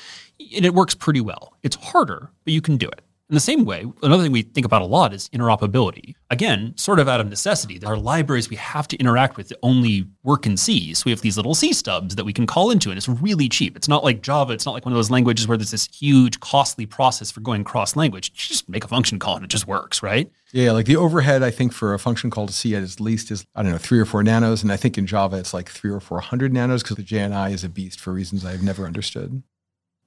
[0.55, 1.53] And it works pretty well.
[1.63, 3.01] It's harder, but you can do it.
[3.29, 6.15] In the same way, another thing we think about a lot is interoperability.
[6.29, 7.77] Again, sort of out of necessity.
[7.77, 10.93] There are libraries we have to interact with that only work in C.
[10.93, 13.49] So we have these little C stubs that we can call into, and it's really
[13.49, 13.75] cheap.
[13.75, 14.53] It's not like Java.
[14.53, 17.65] It's not like one of those languages where there's this huge, costly process for going
[17.65, 18.29] cross language.
[18.29, 20.31] You just make a function call and it just works, right?
[20.53, 23.45] Yeah, like the overhead, I think for a function call to C at least is,
[23.53, 24.63] I don't know, three or four nanos.
[24.63, 27.65] And I think in Java, it's like three or 400 nanos because the JNI is
[27.65, 29.43] a beast for reasons I've never understood.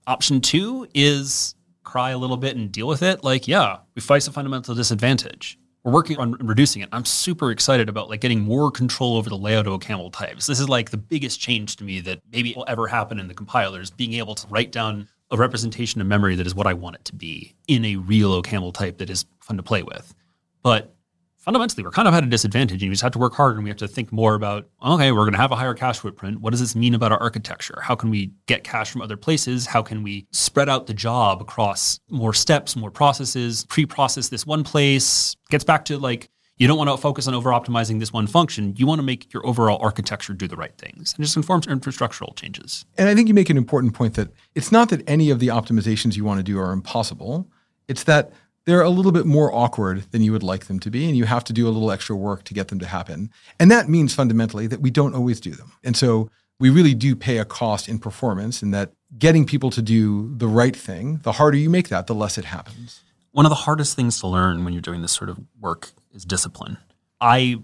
[0.06, 1.54] Option two is
[1.90, 5.58] cry a little bit and deal with it, like, yeah, we face a fundamental disadvantage.
[5.82, 6.88] We're working on reducing it.
[6.92, 10.46] I'm super excited about like getting more control over the layout of OCaml types.
[10.46, 13.34] This is like the biggest change to me that maybe will ever happen in the
[13.34, 16.96] compilers, being able to write down a representation of memory that is what I want
[16.96, 20.14] it to be in a real OCaml type that is fun to play with.
[20.62, 20.94] But
[21.40, 23.64] fundamentally, we're kind of at a disadvantage and we just have to work harder and
[23.64, 26.40] we have to think more about, okay, we're going to have a higher cache footprint.
[26.40, 27.80] What does this mean about our architecture?
[27.82, 29.66] How can we get cache from other places?
[29.66, 34.62] How can we spread out the job across more steps, more processes, pre-process this one
[34.62, 35.34] place?
[35.48, 36.28] Gets back to like,
[36.58, 38.74] you don't want to focus on over optimizing this one function.
[38.76, 42.36] You want to make your overall architecture do the right things and just informs infrastructural
[42.36, 42.84] changes.
[42.98, 45.48] And I think you make an important point that it's not that any of the
[45.48, 47.48] optimizations you want to do are impossible.
[47.88, 48.32] It's that
[48.66, 51.24] they're a little bit more awkward than you would like them to be, and you
[51.24, 53.30] have to do a little extra work to get them to happen.
[53.58, 55.72] And that means fundamentally that we don't always do them.
[55.82, 59.82] And so we really do pay a cost in performance, in that getting people to
[59.82, 63.00] do the right thing, the harder you make that, the less it happens.
[63.32, 66.24] One of the hardest things to learn when you're doing this sort of work is
[66.24, 66.76] discipline.
[67.20, 67.60] I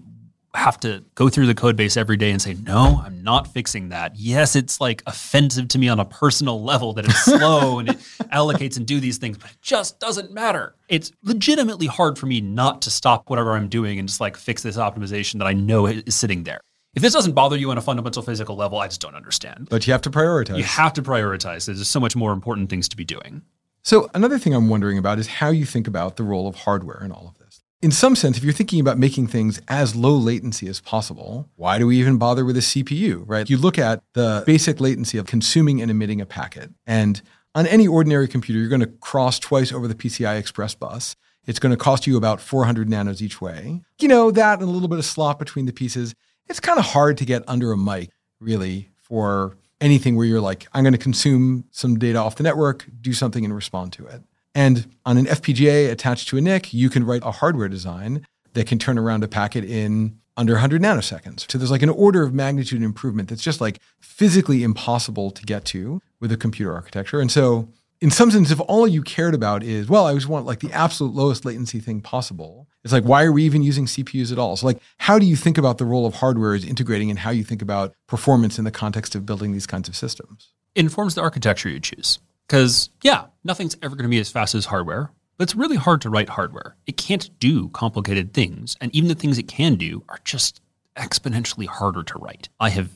[0.57, 3.89] have to go through the code base every day and say, no, I'm not fixing
[3.89, 4.15] that.
[4.15, 7.97] Yes, it's like offensive to me on a personal level that it's slow and it
[8.33, 10.75] allocates and do these things, but it just doesn't matter.
[10.89, 14.63] It's legitimately hard for me not to stop whatever I'm doing and just like fix
[14.63, 16.61] this optimization that I know is sitting there.
[16.95, 19.67] If this doesn't bother you on a fundamental physical level, I just don't understand.
[19.69, 20.57] But you have to prioritize.
[20.57, 21.67] You have to prioritize.
[21.67, 23.43] There's so much more important things to be doing.
[23.83, 27.03] So another thing I'm wondering about is how you think about the role of hardware
[27.03, 27.36] in all of
[27.81, 31.77] in some sense, if you're thinking about making things as low latency as possible, why
[31.77, 33.49] do we even bother with a CPU, right?
[33.49, 36.71] You look at the basic latency of consuming and emitting a packet.
[36.87, 37.21] And
[37.53, 41.15] on any ordinary computer, you're going to cross twice over the PCI Express bus.
[41.45, 43.81] It's going to cost you about 400 nanos each way.
[43.99, 46.13] You know, that and a little bit of slop between the pieces.
[46.47, 48.09] It's kind of hard to get under a mic,
[48.39, 52.85] really, for anything where you're like, I'm going to consume some data off the network,
[53.01, 54.23] do something and respond to it.
[54.55, 58.67] And on an FPGA attached to a NIC, you can write a hardware design that
[58.67, 61.51] can turn around a packet in under 100 nanoseconds.
[61.51, 65.65] So there's like an order of magnitude improvement that's just like physically impossible to get
[65.65, 67.19] to with a computer architecture.
[67.19, 67.69] And so,
[67.99, 70.71] in some sense, if all you cared about is, well, I just want like the
[70.71, 74.55] absolute lowest latency thing possible, it's like, why are we even using CPUs at all?
[74.55, 77.31] So, like, how do you think about the role of hardware as integrating and how
[77.31, 80.53] you think about performance in the context of building these kinds of systems?
[80.75, 82.19] Informs the architecture you choose.
[82.47, 85.11] Because, yeah, nothing's ever going to be as fast as hardware.
[85.37, 86.75] But it's really hard to write hardware.
[86.87, 88.75] It can't do complicated things.
[88.81, 90.61] And even the things it can do are just
[90.95, 92.49] exponentially harder to write.
[92.59, 92.89] I have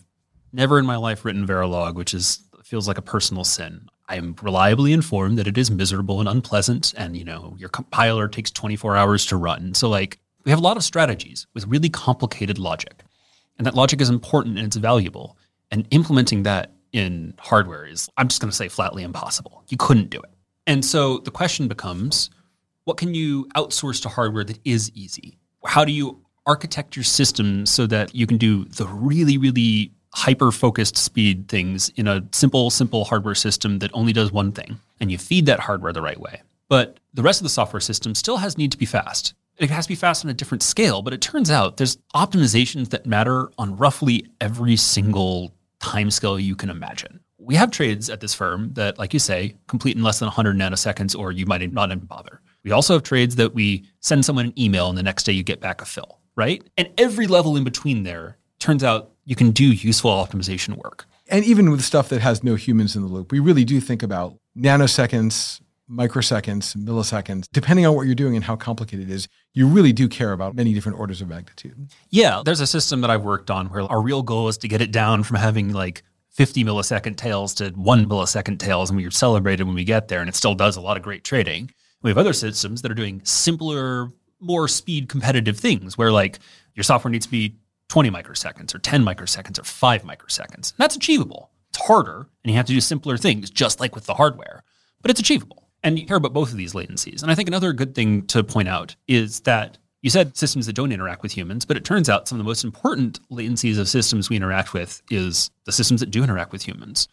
[0.51, 3.87] never in my life written Verilog, which is feels like a personal sin.
[4.07, 8.27] I am reliably informed that it is miserable and unpleasant, and you know your compiler
[8.27, 9.73] takes 24 hours to run.
[9.73, 13.03] So like we have a lot of strategies with really complicated logic,
[13.57, 15.37] and that logic is important and it's valuable.
[15.69, 19.63] And implementing that in hardware is, I'm just going to say, flatly impossible.
[19.69, 20.29] You couldn't do it.
[20.67, 22.29] And so the question becomes,
[22.85, 25.37] what can you outsource to hardware that is easy?
[25.65, 30.51] How do you architect your system so that you can do the really, really hyper
[30.51, 35.11] focused speed things in a simple, simple hardware system that only does one thing, and
[35.11, 36.41] you feed that hardware the right way.
[36.67, 39.33] But the rest of the software system still has need to be fast.
[39.57, 42.89] It has to be fast on a different scale, but it turns out there's optimizations
[42.89, 47.19] that matter on roughly every single timescale you can imagine.
[47.37, 50.55] We have trades at this firm that, like you say, complete in less than 100
[50.55, 52.41] nanoseconds, or you might not even bother.
[52.63, 55.43] We also have trades that we send someone an email and the next day you
[55.43, 56.63] get back a fill, right?
[56.77, 61.05] And every level in between there turns out you can do useful optimization work.
[61.27, 64.03] And even with stuff that has no humans in the loop, we really do think
[64.03, 65.61] about nanoseconds,
[65.91, 70.07] microseconds, milliseconds, depending on what you're doing and how complicated it is, you really do
[70.07, 71.91] care about many different orders of magnitude.
[72.09, 74.81] Yeah, there's a system that I've worked on where our real goal is to get
[74.81, 79.11] it down from having like 50 millisecond tails to one millisecond tails, and we are
[79.11, 81.71] celebrated when we get there, and it still does a lot of great trading.
[82.01, 86.39] We have other systems that are doing simpler, more speed competitive things where like
[86.73, 87.57] your software needs to be
[87.89, 90.71] 20 microseconds or 10 microseconds or 5 microseconds.
[90.71, 91.51] And that's achievable.
[91.69, 94.63] It's harder and you have to do simpler things, just like with the hardware,
[95.01, 95.60] but it's achievable.
[95.83, 97.21] And you care about both of these latencies.
[97.21, 100.73] And I think another good thing to point out is that you said systems that
[100.73, 103.87] don't interact with humans, but it turns out some of the most important latencies of
[103.87, 107.07] systems we interact with is the systems that do interact with humans.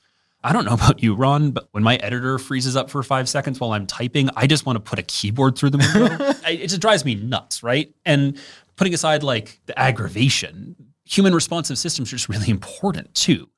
[0.44, 3.60] I don't know about you, Ron, but when my editor freezes up for five seconds
[3.60, 6.34] while I'm typing, I just want to put a keyboard through the window.
[6.48, 7.92] it just drives me nuts, right?
[8.06, 8.38] And
[8.76, 13.48] putting aside like the aggravation, human responsive systems are just really important too.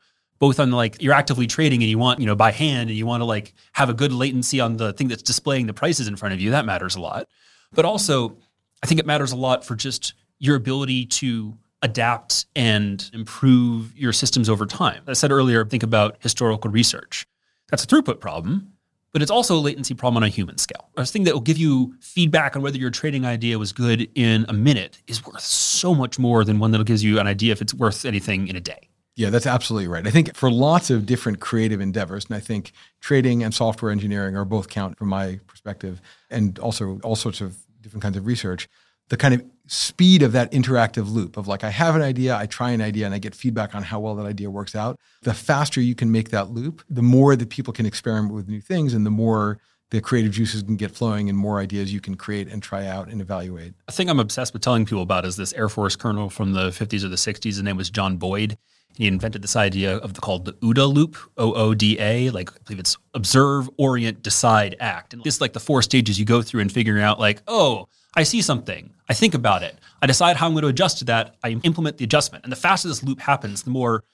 [0.41, 3.07] Both on like you're actively trading and you want, you know, by hand and you
[3.07, 6.17] want to like have a good latency on the thing that's displaying the prices in
[6.17, 6.51] front of you.
[6.51, 7.29] That matters a lot.
[7.73, 8.37] But also,
[8.83, 14.13] I think it matters a lot for just your ability to adapt and improve your
[14.13, 15.03] systems over time.
[15.07, 17.27] I said earlier, think about historical research.
[17.69, 18.73] That's a throughput problem,
[19.13, 20.91] but it's also a latency problem on a human scale.
[20.97, 24.45] A thing that will give you feedback on whether your trading idea was good in
[24.49, 27.63] a minute is worth so much more than one that gives you an idea if
[27.63, 28.90] it's worth anything in a day.
[29.17, 30.07] Yeah, that's absolutely right.
[30.07, 34.37] I think for lots of different creative endeavors, and I think trading and software engineering
[34.37, 36.01] are both count from my perspective,
[36.31, 38.69] and also all sorts of different kinds of research,
[39.09, 42.47] the kind of speed of that interactive loop of like, I have an idea, I
[42.47, 44.99] try an idea, and I get feedback on how well that idea works out.
[45.23, 48.61] The faster you can make that loop, the more that people can experiment with new
[48.61, 49.59] things and the more
[49.91, 53.09] the creative juices can get flowing and more ideas you can create and try out
[53.09, 53.75] and evaluate.
[53.89, 56.69] A thing I'm obsessed with telling people about is this Air Force colonel from the
[56.69, 57.45] 50s or the 60s.
[57.45, 58.57] His name was John Boyd.
[58.97, 62.51] He invented this idea of the, called the OODA loop, O O D A, like
[62.51, 65.15] I believe it's observe, orient, decide, act.
[65.15, 68.25] And this like the four stages you go through in figuring out like, oh, I
[68.25, 68.91] see something.
[69.09, 69.77] I think about it.
[70.03, 71.37] I decide how I'm going to adjust to that.
[71.43, 72.45] I implement the adjustment.
[72.45, 74.05] And the faster this loop happens, the more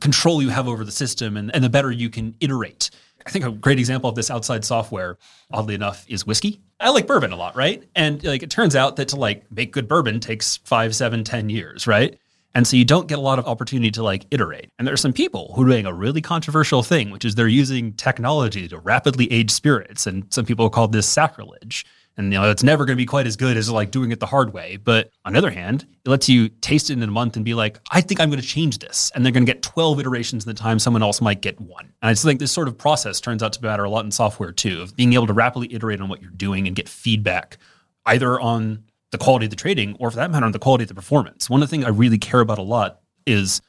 [0.00, 2.90] control you have over the system and, and the better you can iterate.
[3.26, 5.18] I think a great example of this outside software,
[5.50, 6.62] oddly enough, is whiskey.
[6.78, 7.84] I like bourbon a lot, right?
[7.94, 11.50] And like it turns out that to like make good bourbon takes five, seven, ten
[11.50, 12.18] years, right?
[12.54, 14.70] And so you don't get a lot of opportunity to like iterate.
[14.78, 17.48] And there are some people who are doing a really controversial thing, which is they're
[17.48, 20.06] using technology to rapidly age spirits.
[20.06, 21.86] And some people call this sacrilege.
[22.16, 24.18] And you know, it's never going to be quite as good as like doing it
[24.18, 24.76] the hard way.
[24.76, 27.54] But on the other hand, it lets you taste it in a month and be
[27.54, 29.12] like, I think I'm going to change this.
[29.14, 31.84] And they're going to get 12 iterations in the time someone else might get one.
[32.02, 34.10] And I just think this sort of process turns out to matter a lot in
[34.10, 37.58] software too, of being able to rapidly iterate on what you're doing and get feedback
[38.06, 40.94] either on the quality of the trading or for that matter the quality of the
[40.94, 41.50] performance.
[41.50, 43.60] One of the things I really care about a lot is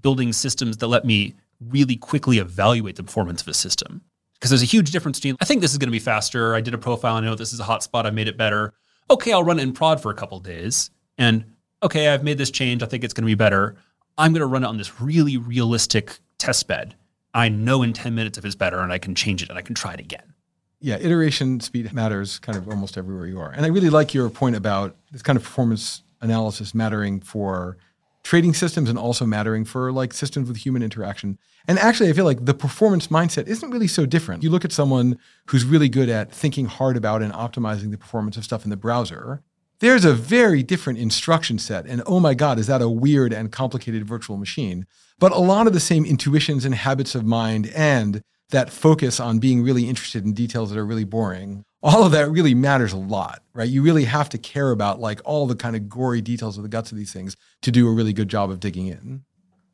[0.00, 4.02] building systems that let me really quickly evaluate the performance of a system
[4.34, 6.54] because there's a huge difference between I think this is going to be faster.
[6.54, 7.16] I did a profile.
[7.16, 8.06] I know this is a hot spot.
[8.06, 8.74] I made it better.
[9.10, 11.44] Okay, I'll run it in prod for a couple days, and
[11.82, 12.82] okay, I've made this change.
[12.82, 13.76] I think it's going to be better.
[14.18, 16.96] I'm going to run it on this really realistic test bed.
[17.34, 19.62] I know in 10 minutes if it's better, and I can change it and I
[19.62, 20.34] can try it again.
[20.80, 23.50] Yeah, iteration speed matters kind of almost everywhere you are.
[23.50, 27.78] And I really like your point about this kind of performance analysis mattering for
[28.22, 31.38] trading systems and also mattering for like systems with human interaction.
[31.68, 34.42] And actually, I feel like the performance mindset isn't really so different.
[34.42, 38.36] You look at someone who's really good at thinking hard about and optimizing the performance
[38.36, 39.42] of stuff in the browser.
[39.78, 41.86] There's a very different instruction set.
[41.86, 44.86] And oh my God, is that a weird and complicated virtual machine?
[45.18, 49.38] But a lot of the same intuitions and habits of mind and that focus on
[49.38, 52.96] being really interested in details that are really boring, all of that really matters a
[52.96, 53.68] lot, right?
[53.68, 56.68] You really have to care about like all the kind of gory details of the
[56.68, 59.24] guts of these things to do a really good job of digging in.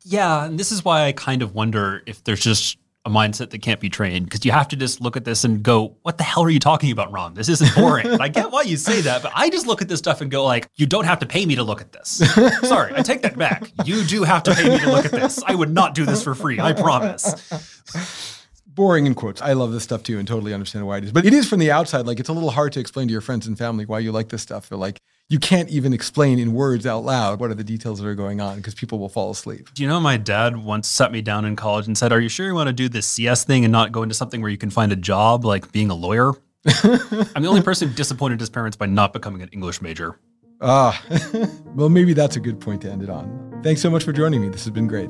[0.03, 3.61] Yeah, and this is why I kind of wonder if there's just a mindset that
[3.61, 6.23] can't be trained because you have to just look at this and go, "What the
[6.23, 7.33] hell are you talking about, Ron?
[7.33, 9.99] This isn't boring." I get why you say that, but I just look at this
[9.99, 12.21] stuff and go, "Like, you don't have to pay me to look at this."
[12.63, 13.71] Sorry, I take that back.
[13.85, 15.41] You do have to pay me to look at this.
[15.45, 16.59] I would not do this for free.
[16.59, 18.32] I promise.
[18.75, 19.41] Boring in quotes.
[19.41, 21.11] I love this stuff too and totally understand why it is.
[21.11, 23.21] But it is from the outside, like it's a little hard to explain to your
[23.21, 24.69] friends and family why you like this stuff.
[24.69, 24.99] They're like,
[25.29, 28.41] you can't even explain in words out loud what are the details that are going
[28.41, 29.69] on because people will fall asleep.
[29.73, 32.29] Do you know my dad once sat me down in college and said, Are you
[32.29, 34.57] sure you want to do this CS thing and not go into something where you
[34.57, 36.33] can find a job like being a lawyer?
[36.65, 40.19] I'm the only person who disappointed his parents by not becoming an English major.
[40.61, 41.03] Ah,
[41.75, 43.59] well, maybe that's a good point to end it on.
[43.63, 44.49] Thanks so much for joining me.
[44.49, 45.09] This has been great.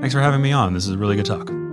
[0.00, 0.72] Thanks for having me on.
[0.72, 1.67] This is a really good talk.